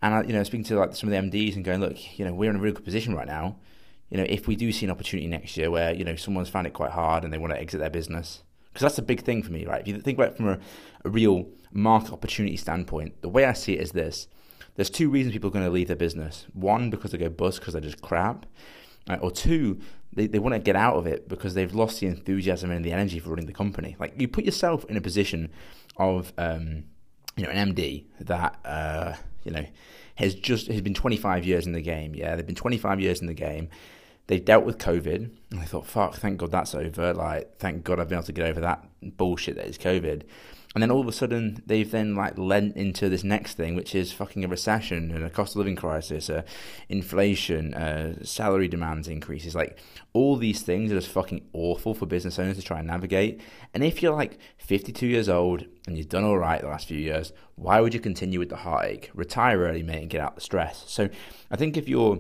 and 0.04 0.14
I, 0.14 0.22
you 0.24 0.34
know, 0.34 0.44
speaking 0.44 0.66
to 0.66 0.76
like 0.76 0.96
some 0.96 1.12
of 1.12 1.12
the 1.12 1.30
MDs 1.30 1.56
and 1.56 1.64
going, 1.64 1.80
look, 1.80 2.20
you 2.20 2.26
know, 2.26 2.34
we're 2.34 2.50
in 2.50 2.58
a 2.58 2.60
really 2.60 2.76
good 2.76 2.84
position 2.84 3.16
right 3.16 3.26
now. 3.26 3.56
You 4.10 4.18
know, 4.18 4.26
if 4.28 4.48
we 4.48 4.58
do 4.58 4.70
see 4.74 4.86
an 4.86 4.92
opportunity 4.92 5.28
next 5.30 5.56
year 5.56 5.72
where 5.72 5.94
you 5.94 6.04
know 6.04 6.18
someone's 6.18 6.50
found 6.50 6.68
it 6.68 6.74
quite 6.74 6.92
hard 6.92 7.24
and 7.24 7.32
they 7.32 7.38
want 7.38 7.54
to 7.54 7.60
exit 7.60 7.80
their 7.80 7.90
business, 7.90 8.44
because 8.74 8.82
that's 8.82 8.98
a 8.98 9.04
big 9.04 9.22
thing 9.22 9.44
for 9.44 9.52
me, 9.52 9.66
right? 9.66 9.82
If 9.82 9.88
you 9.88 10.02
think 10.02 10.18
about 10.18 10.32
it 10.32 10.38
from 10.38 10.50
a, 10.50 10.60
a 11.06 11.10
real 11.10 11.48
market 11.72 12.12
opportunity 12.12 12.58
standpoint, 12.58 13.22
the 13.22 13.30
way 13.30 13.46
I 13.46 13.54
see 13.54 13.74
it 13.74 13.82
is 13.82 13.92
this: 13.92 14.28
there's 14.76 14.90
two 14.90 15.10
reasons 15.10 15.34
people 15.34 15.50
are 15.50 15.54
going 15.54 15.66
to 15.66 15.72
leave 15.72 15.88
their 15.88 15.96
business. 15.96 16.48
One, 16.54 16.90
because 16.90 17.12
they 17.12 17.18
go 17.18 17.30
bust 17.30 17.60
because 17.60 17.74
they're 17.74 17.82
just 17.82 18.02
crap, 18.02 18.46
right? 19.08 19.20
or 19.22 19.32
two, 19.32 19.80
they, 20.12 20.28
they 20.28 20.40
want 20.40 20.54
to 20.54 20.60
get 20.60 20.76
out 20.76 20.96
of 20.96 21.06
it 21.06 21.30
because 21.30 21.54
they've 21.54 21.74
lost 21.74 22.00
the 22.00 22.08
enthusiasm 22.08 22.72
and 22.72 22.84
the 22.84 22.92
energy 22.92 23.20
for 23.20 23.30
running 23.30 23.46
the 23.46 23.54
company. 23.54 23.96
Like 24.00 24.20
you 24.20 24.28
put 24.28 24.46
yourself 24.46 24.86
in 24.86 24.98
a 24.98 25.02
position 25.02 25.52
of 25.98 26.34
um, 26.38 26.86
you 27.36 27.44
know 27.44 27.50
an 27.50 27.74
MD 27.74 28.06
that 28.22 28.60
uh, 28.66 29.14
you 29.44 29.52
know 29.52 29.66
has 30.16 30.36
just 30.36 30.68
has 30.68 30.82
been 30.82 30.94
25 30.94 31.46
years 31.46 31.66
in 31.66 31.74
the 31.74 31.82
game. 31.82 32.16
Yeah, 32.16 32.36
they've 32.36 32.46
been 32.46 32.56
25 32.56 33.00
years 33.00 33.22
in 33.22 33.28
the 33.28 33.34
game. 33.34 33.70
They've 34.28 34.44
dealt 34.44 34.66
with 34.66 34.78
COVID, 34.78 35.30
and 35.52 35.62
they 35.62 35.66
thought, 35.66 35.86
fuck, 35.86 36.16
thank 36.16 36.38
God 36.38 36.52
that's 36.52 36.74
over. 36.74 37.14
Like, 37.14 37.58
thank 37.58 37.84
God 37.84 38.00
I've 38.00 38.10
been 38.10 38.18
able 38.18 38.26
to 38.26 38.32
get 38.32 38.48
over 38.48 38.62
that 38.62 38.86
bullshit 39.18 39.56
that 39.56 39.68
is 39.68 39.78
COVID. 39.78 40.24
And 40.74 40.82
then 40.82 40.90
all 40.90 41.02
of 41.02 41.08
a 41.08 41.12
sudden, 41.12 41.62
they've 41.66 41.90
then 41.90 42.16
like 42.16 42.38
lent 42.38 42.76
into 42.76 43.08
this 43.08 43.24
next 43.24 43.56
thing, 43.56 43.76
which 43.76 43.94
is 43.94 44.12
fucking 44.12 44.44
a 44.44 44.48
recession 44.48 45.12
and 45.12 45.24
a 45.24 45.30
cost 45.30 45.54
of 45.54 45.58
living 45.58 45.76
crisis, 45.76 46.30
uh, 46.32 46.42
inflation, 46.90 47.76
uh, 47.76 48.24
salary 48.24 48.68
demands 48.68 49.08
increases. 49.08 49.54
Like 49.54 49.78
all 50.14 50.36
these 50.36 50.64
things 50.64 50.92
are 50.92 50.96
just 50.96 51.10
fucking 51.10 51.48
awful 51.54 51.94
for 51.94 52.08
business 52.08 52.40
owners 52.40 52.58
to 52.58 52.64
try 52.64 52.80
and 52.80 52.88
navigate. 52.88 53.40
And 53.74 53.84
if 53.84 54.02
you're 54.02 54.16
like 54.16 54.40
52 54.58 55.06
years 55.06 55.30
old 55.30 55.66
and 55.86 55.96
you've 55.96 56.10
done 56.10 56.24
all 56.24 56.40
right 56.40 56.62
the 56.62 56.68
last 56.68 56.88
few 56.88 56.98
years, 56.98 57.34
why 57.56 57.80
would 57.80 57.94
you 57.94 58.00
continue 58.00 58.40
with 58.40 58.50
the 58.50 58.58
heartache? 58.58 59.12
Retire 59.14 59.60
early, 59.60 59.84
mate, 59.84 60.02
and 60.02 60.10
get 60.10 60.22
out 60.22 60.34
the 60.34 60.42
stress. 60.42 60.86
So 60.88 61.08
I 61.52 61.56
think 61.56 61.78
if 61.78 61.88
you're 61.88 62.20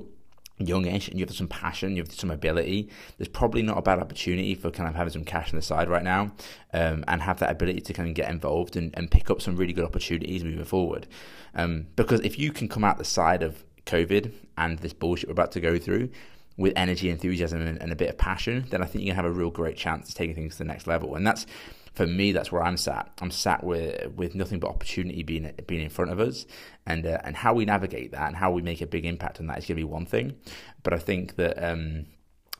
youngish 0.58 1.08
and 1.08 1.20
you 1.20 1.26
have 1.26 1.36
some 1.36 1.48
passion, 1.48 1.96
you 1.96 2.04
have 2.04 2.12
some 2.12 2.32
ability, 2.32 2.90
there's 3.18 3.28
probably 3.28 3.62
not 3.62 3.78
a 3.78 3.82
bad 3.82 4.00
opportunity 4.00 4.56
for 4.56 4.72
kind 4.72 4.88
of 4.88 4.96
having 4.96 5.14
some 5.14 5.24
cash 5.24 5.52
on 5.52 5.56
the 5.56 5.62
side 5.62 5.90
right 5.90 6.04
now 6.04 6.32
um, 6.74 7.04
and 7.08 7.22
have 7.22 7.40
that 7.40 7.52
ability 7.52 7.82
to 7.82 7.94
kind 7.94 8.10
of 8.10 8.16
get 8.16 8.30
involved 8.30 8.76
and, 8.76 8.92
and 8.96 9.10
pick 9.12 9.30
up 9.30 9.42
some 9.42 9.56
really 9.56 9.74
good 9.74 9.86
opportunities 9.86 10.44
moving 10.44 10.64
forward. 10.64 11.08
Um, 11.56 11.88
because 11.96 12.22
if 12.22 12.38
you 12.40 12.52
can 12.52 12.68
come 12.68 12.84
out 12.84 12.98
the 12.98 13.06
side 13.06 13.44
of 13.44 13.64
COVID 13.86 14.32
and 14.58 14.80
this 14.80 14.94
bullshit 14.94 15.28
we're 15.28 15.34
about 15.34 15.52
to 15.54 15.60
go 15.60 15.78
through 15.78 16.10
with 16.58 16.74
energy, 16.76 17.10
enthusiasm, 17.10 17.62
and, 17.62 17.82
and 17.82 17.92
a 17.92 17.96
bit 17.96 18.10
of 18.10 18.18
passion, 18.18 18.66
then 18.70 18.82
I 18.82 18.86
think 18.86 19.06
going 19.06 19.10
to 19.10 19.16
have 19.16 19.26
a 19.26 19.32
real 19.32 19.50
great 19.50 19.78
chance 19.78 20.10
of 20.10 20.16
taking 20.16 20.36
things 20.36 20.54
to 20.54 20.58
the 20.60 20.66
next 20.66 20.88
level. 20.88 21.16
And 21.16 21.26
that's 21.26 21.46
for 21.94 22.08
me, 22.08 22.32
that's 22.32 22.52
where 22.52 22.64
I'm 22.64 22.78
sat. 22.78 23.12
I'm 23.22 23.32
sat 23.32 23.64
with 23.64 24.14
with 24.16 24.36
nothing 24.36 24.60
but 24.60 24.70
opportunity 24.70 25.24
being 25.24 25.52
being 25.68 25.82
in 25.82 25.90
front 25.90 26.12
of 26.12 26.20
us, 26.20 26.46
and 26.86 27.06
uh, 27.06 27.20
and 27.24 27.36
how 27.36 27.54
we 27.54 27.66
navigate 27.66 28.12
that 28.12 28.28
and 28.28 28.36
how 28.36 28.52
we 28.52 28.62
make 28.62 28.82
a 28.82 28.88
big 28.88 29.06
impact 29.06 29.40
on 29.40 29.48
that 29.48 29.60
is 29.60 29.66
going 29.66 29.76
to 29.78 29.82
be 29.82 29.84
one 29.84 30.06
thing. 30.06 30.36
But 30.84 30.94
I 30.94 30.98
think 30.98 31.36
that. 31.36 31.64
Um, 31.64 32.08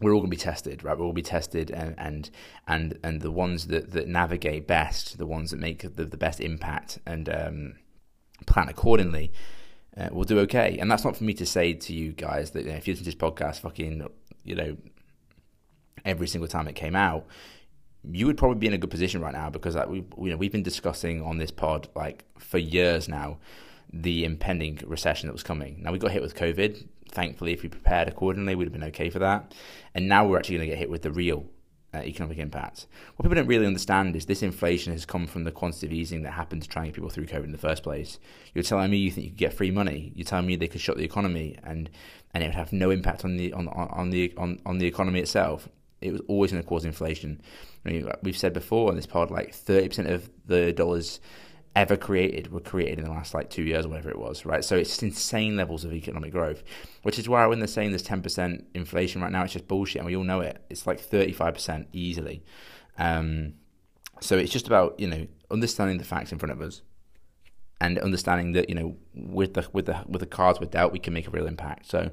we're 0.02 0.12
all 0.12 0.20
going 0.20 0.32
to 0.32 0.36
be 0.36 0.42
tested, 0.42 0.84
right? 0.84 0.98
We'll 0.98 1.08
all 1.08 1.14
be 1.14 1.22
tested, 1.22 1.72
and 1.72 1.96
and 1.98 2.30
and, 2.68 3.00
and 3.04 3.22
the 3.22 3.32
ones 3.32 3.68
that, 3.68 3.92
that 3.92 4.08
navigate 4.08 4.68
best, 4.68 5.18
the 5.18 5.28
ones 5.28 5.52
that 5.52 5.60
make 5.60 5.96
the, 5.96 6.04
the 6.04 6.18
best 6.18 6.42
impact 6.42 7.00
and 7.06 7.30
um, 7.30 7.76
plan 8.46 8.68
accordingly, 8.68 9.32
uh, 9.98 10.10
will 10.12 10.24
do 10.24 10.40
okay. 10.40 10.78
And 10.80 10.90
that's 10.90 11.04
not 11.04 11.16
for 11.16 11.24
me 11.24 11.34
to 11.36 11.46
say 11.46 11.74
to 11.74 11.94
you 11.94 12.12
guys 12.12 12.52
that 12.52 12.64
you 12.64 12.72
know, 12.72 12.78
if 12.78 12.88
you 12.88 12.94
listen 12.94 13.06
to 13.06 13.12
this 13.12 13.16
podcast, 13.16 13.60
fucking, 13.60 14.08
you 14.44 14.56
know, 14.56 14.78
every 16.06 16.28
single 16.28 16.48
time 16.48 16.68
it 16.68 16.74
came 16.74 16.96
out, 16.96 17.26
you 18.12 18.26
would 18.26 18.38
probably 18.38 18.58
be 18.58 18.68
in 18.68 18.74
a 18.74 18.78
good 18.78 18.90
position 18.90 19.22
right 19.22 19.34
now 19.34 19.50
because 19.50 19.76
like, 19.76 19.88
we 19.88 20.04
you 20.18 20.30
know 20.30 20.36
we've 20.36 20.52
been 20.52 20.64
discussing 20.64 21.22
on 21.22 21.38
this 21.38 21.52
pod 21.52 21.88
like 21.96 22.26
for 22.38 22.58
years 22.58 23.08
now 23.08 23.38
the 23.94 24.26
impending 24.26 24.80
recession 24.86 25.28
that 25.28 25.34
was 25.34 25.44
coming. 25.44 25.82
Now 25.82 25.92
we 25.92 26.00
got 26.00 26.12
hit 26.12 26.22
with 26.22 26.36
COVID. 26.36 26.88
Thankfully, 27.10 27.54
if 27.54 27.62
we 27.62 27.70
prepared 27.70 28.08
accordingly, 28.08 28.56
we'd 28.56 28.66
have 28.66 28.74
been 28.74 28.84
okay 28.86 29.12
for 29.12 29.20
that. 29.20 29.54
And 29.94 30.10
now 30.10 30.26
we're 30.26 30.40
actually 30.40 30.58
going 30.58 30.68
to 30.68 30.72
get 30.72 30.80
hit 30.80 30.90
with 30.90 31.04
the 31.04 31.12
real 31.12 31.46
uh, 31.94 32.00
economic 32.00 32.38
impact. 32.38 32.88
What 33.16 33.24
people 33.24 33.36
don't 33.36 33.48
really 33.48 33.66
understand 33.66 34.16
is 34.16 34.26
this 34.26 34.42
inflation 34.42 34.94
has 34.94 35.06
come 35.06 35.28
from 35.28 35.44
the 35.44 35.52
quantitative 35.52 35.94
easing 35.94 36.24
that 36.24 36.32
happened 36.32 36.64
to 36.64 36.70
try 36.70 36.84
and 36.84 36.90
get 36.90 36.96
people 36.96 37.10
through 37.10 37.28
COVID 37.28 37.46
in 37.46 37.52
the 37.52 37.58
first 37.58 37.84
place. 37.84 38.20
You're 38.54 38.64
telling 38.64 38.92
me 38.92 38.98
you 38.98 39.12
think 39.12 39.26
you 39.26 39.30
could 39.32 39.38
get 39.38 39.54
free 39.54 39.72
money. 39.72 40.12
You're 40.16 40.26
telling 40.26 40.48
me 40.48 40.56
they 40.56 40.68
could 40.68 40.82
shut 40.82 40.98
the 40.98 41.04
economy 41.04 41.58
and 41.64 41.90
and 42.34 42.44
it 42.44 42.48
would 42.48 42.56
have 42.56 42.74
no 42.74 42.90
impact 42.90 43.24
on 43.24 43.38
the 43.38 43.54
on 43.54 43.68
on 43.68 44.10
the 44.10 44.34
on, 44.38 44.60
on 44.66 44.80
the 44.80 44.88
economy 44.88 45.20
itself. 45.20 45.70
It 46.02 46.12
was 46.12 46.22
always 46.28 46.52
going 46.52 46.62
to 46.62 46.68
cause 46.68 46.84
inflation. 46.84 47.42
I 47.86 47.90
mean, 47.90 48.12
we've 48.24 48.38
said 48.38 48.54
before 48.54 48.90
on 48.90 48.96
this 48.98 49.06
pod, 49.06 49.32
like 49.32 49.54
30% 49.54 50.12
of 50.12 50.30
the 50.46 50.74
dollars 50.74 51.22
ever 51.76 51.98
created 51.98 52.52
were 52.52 52.60
created 52.60 53.00
in 53.00 53.06
the 53.06 53.12
last 53.12 53.34
like 53.34 53.50
two 53.50 53.64
years 53.64 53.86
or 53.86 53.90
whatever 53.90 54.10
it 54.10 54.20
was, 54.20 54.46
right? 54.46 54.64
So 54.64 54.76
it's 54.76 55.02
insane 55.02 55.58
levels 55.58 55.84
of 55.84 55.94
economic 55.94 56.32
growth, 56.32 56.64
which 57.02 57.18
is 57.18 57.28
why 57.28 57.46
when 57.48 57.60
they're 57.60 57.68
saying 57.68 57.90
there's 57.90 58.04
10% 58.04 58.64
inflation 58.74 59.22
right 59.22 59.32
now, 59.32 59.44
it's 59.44 59.54
just 59.54 59.68
bullshit, 59.68 59.98
and 59.98 60.06
we 60.06 60.16
all 60.16 60.24
know 60.24 60.42
it. 60.42 60.64
It's 60.70 60.86
like 60.86 61.02
35% 61.02 61.88
easily. 61.92 62.44
Um, 62.98 63.56
so 64.22 64.38
it's 64.38 64.52
just 64.52 64.68
about 64.68 65.00
you 65.00 65.08
know 65.08 65.28
understanding 65.52 65.98
the 65.98 66.04
facts 66.04 66.32
in 66.32 66.40
front 66.40 66.52
of 66.52 66.62
us, 66.62 66.82
and 67.82 67.98
understanding 68.00 68.54
that 68.54 68.70
you 68.70 68.76
know 68.76 68.96
with 69.14 69.56
the 69.56 69.68
with 69.74 69.88
the 69.88 70.04
with 70.08 70.20
the 70.20 70.28
cards 70.28 70.60
we're 70.60 70.68
dealt, 70.68 70.94
we 70.94 71.00
can 71.00 71.14
make 71.14 71.28
a 71.28 71.32
real 71.32 71.48
impact. 71.48 71.90
So 71.90 72.12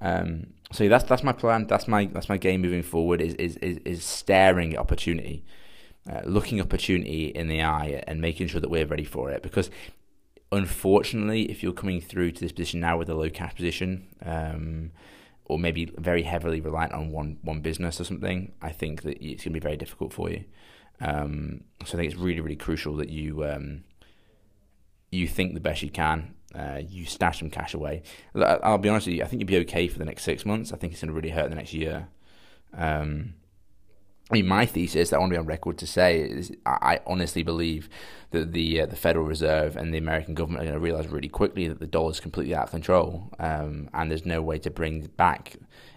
um, 0.00 0.48
so 0.72 0.88
that's 0.88 1.04
that's 1.04 1.22
my 1.22 1.32
plan. 1.32 1.66
That's 1.66 1.88
my 1.88 2.06
that's 2.06 2.28
my 2.28 2.36
game 2.36 2.60
moving 2.60 2.82
forward. 2.82 3.20
Is 3.20 3.34
is 3.34 3.56
is, 3.58 3.78
is 3.84 4.04
staring 4.04 4.76
opportunity, 4.76 5.44
uh, 6.10 6.22
looking 6.24 6.60
opportunity 6.60 7.26
in 7.26 7.48
the 7.48 7.62
eye, 7.62 8.02
and 8.06 8.20
making 8.20 8.48
sure 8.48 8.60
that 8.60 8.70
we're 8.70 8.86
ready 8.86 9.04
for 9.04 9.30
it. 9.30 9.42
Because 9.42 9.70
unfortunately, 10.52 11.50
if 11.50 11.62
you're 11.62 11.72
coming 11.72 12.00
through 12.00 12.32
to 12.32 12.40
this 12.40 12.52
position 12.52 12.80
now 12.80 12.98
with 12.98 13.08
a 13.08 13.14
low 13.14 13.30
cash 13.30 13.54
position, 13.54 14.08
um, 14.24 14.92
or 15.44 15.58
maybe 15.58 15.86
very 15.96 16.22
heavily 16.22 16.60
reliant 16.60 16.92
on 16.92 17.10
one 17.10 17.38
one 17.42 17.60
business 17.60 18.00
or 18.00 18.04
something, 18.04 18.52
I 18.60 18.70
think 18.70 19.02
that 19.02 19.22
it's 19.22 19.44
going 19.44 19.54
to 19.54 19.60
be 19.60 19.60
very 19.60 19.76
difficult 19.76 20.12
for 20.12 20.30
you. 20.30 20.44
Um, 21.00 21.64
so 21.84 21.96
I 21.96 22.00
think 22.00 22.12
it's 22.12 22.20
really 22.20 22.40
really 22.40 22.56
crucial 22.56 22.96
that 22.96 23.08
you 23.08 23.44
um, 23.44 23.84
you 25.10 25.26
think 25.26 25.54
the 25.54 25.60
best 25.60 25.82
you 25.82 25.90
can 25.90 26.34
uh, 26.54 26.80
you 26.86 27.04
stash 27.04 27.40
some 27.40 27.50
cash 27.50 27.74
away. 27.74 28.02
I'll 28.34 28.78
be 28.78 28.88
honest 28.88 29.06
with 29.06 29.16
you, 29.16 29.22
I 29.22 29.26
think 29.26 29.40
you'd 29.40 29.46
be 29.46 29.58
okay 29.58 29.88
for 29.88 29.98
the 29.98 30.04
next 30.04 30.22
six 30.22 30.46
months. 30.46 30.72
I 30.72 30.76
think 30.76 30.92
it's 30.92 31.02
going 31.02 31.08
to 31.08 31.14
really 31.14 31.30
hurt 31.30 31.50
the 31.50 31.56
next 31.56 31.74
year. 31.74 32.08
Um, 32.74 33.34
I 34.30 34.34
mean, 34.34 34.46
my 34.46 34.66
thesis 34.66 35.10
that 35.10 35.16
I 35.16 35.18
want 35.20 35.30
to 35.30 35.36
be 35.36 35.38
on 35.38 35.46
record 35.46 35.78
to 35.78 35.86
say 35.86 36.20
is 36.20 36.52
I 36.66 37.00
honestly 37.06 37.42
believe 37.42 37.88
that 38.30 38.52
the 38.52 38.82
uh, 38.82 38.86
the 38.86 38.96
Federal 38.96 39.24
Reserve 39.24 39.76
and 39.76 39.92
the 39.92 39.98
American 39.98 40.34
government 40.34 40.62
are 40.62 40.66
going 40.66 40.74
to 40.74 40.80
realize 40.80 41.08
really 41.08 41.28
quickly 41.28 41.66
that 41.68 41.80
the 41.80 41.86
dollar 41.86 42.10
is 42.10 42.20
completely 42.20 42.54
out 42.54 42.64
of 42.64 42.70
control, 42.70 43.30
um, 43.38 43.88
and 43.94 44.10
there's 44.10 44.26
no 44.26 44.42
way 44.42 44.58
to 44.58 44.70
bring 44.70 45.06
back 45.16 45.56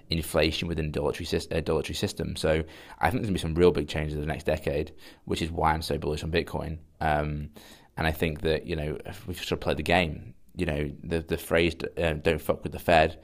inflation 0.09 0.67
within 0.67 0.85
a 0.87 1.61
dollar 1.61 1.83
system. 1.83 2.35
So 2.35 2.63
I 2.99 3.09
think 3.09 3.21
there's 3.21 3.27
going 3.27 3.27
to 3.27 3.31
be 3.33 3.39
some 3.39 3.55
real 3.55 3.71
big 3.71 3.87
changes 3.87 4.15
in 4.15 4.21
the 4.21 4.27
next 4.27 4.45
decade, 4.45 4.93
which 5.25 5.41
is 5.41 5.51
why 5.51 5.73
I'm 5.73 5.81
so 5.81 5.97
bullish 5.97 6.23
on 6.23 6.31
Bitcoin. 6.31 6.79
Um, 6.99 7.49
and 7.97 8.07
I 8.07 8.11
think 8.11 8.41
that 8.41 8.65
you 8.65 8.77
know 8.77 8.97
we've 9.27 9.37
sort 9.37 9.51
of 9.51 9.59
played 9.59 9.77
the 9.77 9.83
game 9.83 10.33
you 10.55 10.65
know 10.65 10.91
the 11.03 11.19
the 11.19 11.37
phrase 11.37 11.75
uh, 11.97 12.13
"don't 12.13 12.41
fuck 12.41 12.63
with 12.63 12.71
the 12.71 12.79
Fed" 12.79 13.19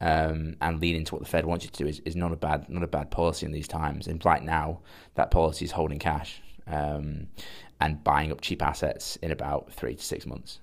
um, 0.00 0.56
and 0.60 0.80
lean 0.80 0.96
into 0.96 1.14
what 1.14 1.22
the 1.22 1.28
Fed 1.28 1.44
wants 1.44 1.64
you 1.64 1.70
to 1.70 1.84
do 1.84 1.88
is, 1.88 2.00
is 2.00 2.16
not 2.16 2.32
a 2.32 2.36
bad 2.36 2.68
not 2.68 2.82
a 2.82 2.88
bad 2.88 3.10
policy 3.10 3.46
in 3.46 3.52
these 3.52 3.68
times. 3.68 4.06
And 4.06 4.24
right 4.24 4.42
now, 4.42 4.80
that 5.14 5.30
policy 5.30 5.64
is 5.64 5.72
holding 5.72 5.98
cash 5.98 6.40
um, 6.66 7.28
and 7.80 8.02
buying 8.02 8.32
up 8.32 8.40
cheap 8.40 8.62
assets 8.62 9.16
in 9.16 9.30
about 9.30 9.72
three 9.72 9.94
to 9.94 10.02
six 10.02 10.26
months. 10.26 10.60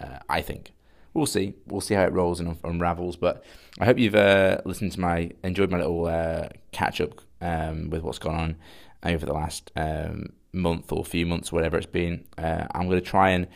Uh, 0.00 0.18
I 0.28 0.40
think 0.40 0.72
we'll 1.14 1.26
see. 1.26 1.54
We'll 1.66 1.80
see 1.80 1.94
how 1.94 2.04
it 2.04 2.12
rolls 2.12 2.40
and 2.40 2.56
unravels. 2.62 3.16
But 3.16 3.44
I 3.80 3.84
hope 3.86 3.98
you've 3.98 4.14
uh, 4.14 4.58
listened 4.64 4.92
to 4.92 5.00
my 5.00 5.30
enjoyed 5.42 5.70
my 5.70 5.78
little 5.78 6.06
uh, 6.06 6.48
catch 6.72 7.00
up 7.00 7.20
um, 7.40 7.90
with 7.90 8.02
what's 8.02 8.18
gone 8.18 8.34
on 8.34 8.56
over 9.02 9.26
the 9.26 9.32
last 9.32 9.72
um, 9.76 10.30
month 10.52 10.92
or 10.92 11.04
few 11.04 11.26
months, 11.26 11.52
whatever 11.52 11.76
it's 11.76 11.86
been. 11.86 12.24
Uh, 12.38 12.66
I'm 12.74 12.86
going 12.88 13.00
to 13.00 13.06
try 13.06 13.30
and 13.30 13.46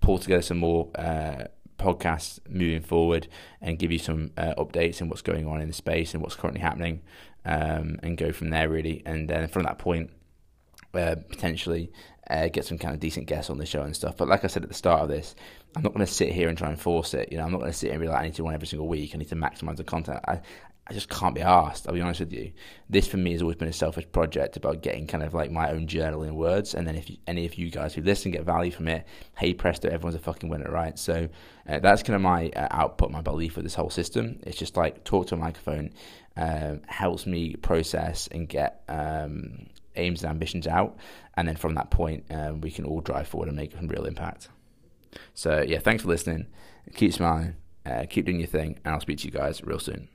pull 0.00 0.18
together 0.18 0.42
some 0.42 0.58
more 0.58 0.88
uh, 0.94 1.44
podcasts 1.78 2.40
moving 2.48 2.82
forward 2.82 3.28
and 3.60 3.78
give 3.78 3.92
you 3.92 3.98
some 3.98 4.32
uh, 4.36 4.54
updates 4.58 5.00
on 5.00 5.08
what's 5.08 5.22
going 5.22 5.46
on 5.46 5.60
in 5.60 5.68
the 5.68 5.74
space 5.74 6.12
and 6.12 6.22
what's 6.22 6.34
currently 6.34 6.60
happening 6.60 7.00
um, 7.44 7.98
and 8.02 8.16
go 8.16 8.32
from 8.32 8.50
there 8.50 8.68
really. 8.68 9.02
And 9.06 9.28
then 9.28 9.48
from 9.48 9.62
that 9.62 9.78
point, 9.78 10.10
uh, 10.94 11.16
potentially 11.28 11.92
uh, 12.30 12.48
get 12.48 12.64
some 12.64 12.78
kind 12.78 12.94
of 12.94 13.00
decent 13.00 13.26
guests 13.26 13.50
on 13.50 13.58
the 13.58 13.66
show 13.66 13.82
and 13.82 13.96
stuff. 13.96 14.16
But 14.16 14.28
like 14.28 14.44
I 14.44 14.48
said 14.48 14.62
at 14.62 14.68
the 14.68 14.74
start 14.74 15.02
of 15.02 15.08
this, 15.08 15.34
I'm 15.76 15.82
not 15.82 15.94
going 15.94 16.04
to 16.04 16.12
sit 16.12 16.32
here 16.32 16.48
and 16.48 16.58
try 16.58 16.68
and 16.68 16.80
force 16.80 17.14
it. 17.14 17.30
You 17.30 17.38
know, 17.38 17.44
I'm 17.44 17.52
not 17.52 17.60
going 17.60 17.72
to 17.72 17.76
sit 17.76 17.86
here 17.86 17.94
and 17.94 18.02
be 18.02 18.08
like, 18.08 18.20
I 18.20 18.24
need 18.24 18.34
to 18.34 18.44
one 18.44 18.54
every 18.54 18.66
single 18.66 18.88
week. 18.88 19.12
I 19.14 19.18
need 19.18 19.28
to 19.28 19.36
maximize 19.36 19.76
the 19.76 19.84
content. 19.84 20.20
I, 20.26 20.40
I 20.90 20.94
just 20.94 21.10
can't 21.10 21.34
be 21.34 21.42
asked. 21.42 21.86
I'll 21.86 21.94
be 21.94 22.00
honest 22.00 22.20
with 22.20 22.32
you. 22.32 22.52
This 22.88 23.06
for 23.06 23.18
me 23.18 23.32
has 23.32 23.42
always 23.42 23.58
been 23.58 23.68
a 23.68 23.72
selfish 23.74 24.06
project 24.10 24.56
about 24.56 24.82
getting 24.82 25.06
kind 25.06 25.22
of 25.22 25.34
like 25.34 25.50
my 25.50 25.70
own 25.70 25.86
journal 25.86 26.22
in 26.22 26.34
words. 26.34 26.74
And 26.74 26.86
then 26.86 26.96
if 26.96 27.10
you, 27.10 27.18
any 27.26 27.44
of 27.44 27.56
you 27.56 27.70
guys 27.70 27.92
who 27.92 28.00
listen 28.00 28.30
get 28.30 28.44
value 28.44 28.70
from 28.70 28.88
it, 28.88 29.06
hey 29.36 29.52
presto, 29.52 29.88
everyone's 29.88 30.14
a 30.14 30.18
fucking 30.18 30.48
winner, 30.48 30.70
right? 30.70 30.98
So 30.98 31.28
uh, 31.68 31.78
that's 31.80 32.02
kind 32.02 32.16
of 32.16 32.22
my 32.22 32.48
uh, 32.56 32.68
output, 32.70 33.10
my 33.10 33.20
belief 33.20 33.56
with 33.56 33.66
this 33.66 33.74
whole 33.74 33.90
system. 33.90 34.40
It's 34.46 34.56
just 34.56 34.78
like 34.78 35.04
talk 35.04 35.26
to 35.26 35.34
a 35.34 35.38
microphone, 35.38 35.90
um, 36.38 36.80
helps 36.86 37.26
me 37.26 37.56
process 37.56 38.26
and 38.28 38.48
get 38.48 38.82
um, 38.88 39.66
aims 39.98 40.22
and 40.22 40.30
ambitions 40.30 40.66
out, 40.66 40.96
and 41.36 41.46
then 41.46 41.56
from 41.56 41.74
that 41.74 41.90
point, 41.90 42.24
um, 42.30 42.60
we 42.60 42.70
can 42.70 42.84
all 42.84 43.00
drive 43.00 43.28
forward 43.28 43.48
and 43.48 43.56
make 43.56 43.74
a 43.74 43.86
real 43.86 44.04
impact. 44.04 44.48
So 45.34 45.64
yeah, 45.66 45.78
thanks 45.78 46.02
for 46.02 46.08
listening. 46.08 46.46
Keep 46.94 47.12
smiling, 47.12 47.56
uh, 47.84 48.04
keep 48.08 48.26
doing 48.26 48.38
your 48.40 48.48
thing, 48.48 48.78
and 48.84 48.94
I'll 48.94 49.00
speak 49.00 49.18
to 49.18 49.24
you 49.26 49.30
guys 49.32 49.62
real 49.64 49.78
soon. 49.78 50.08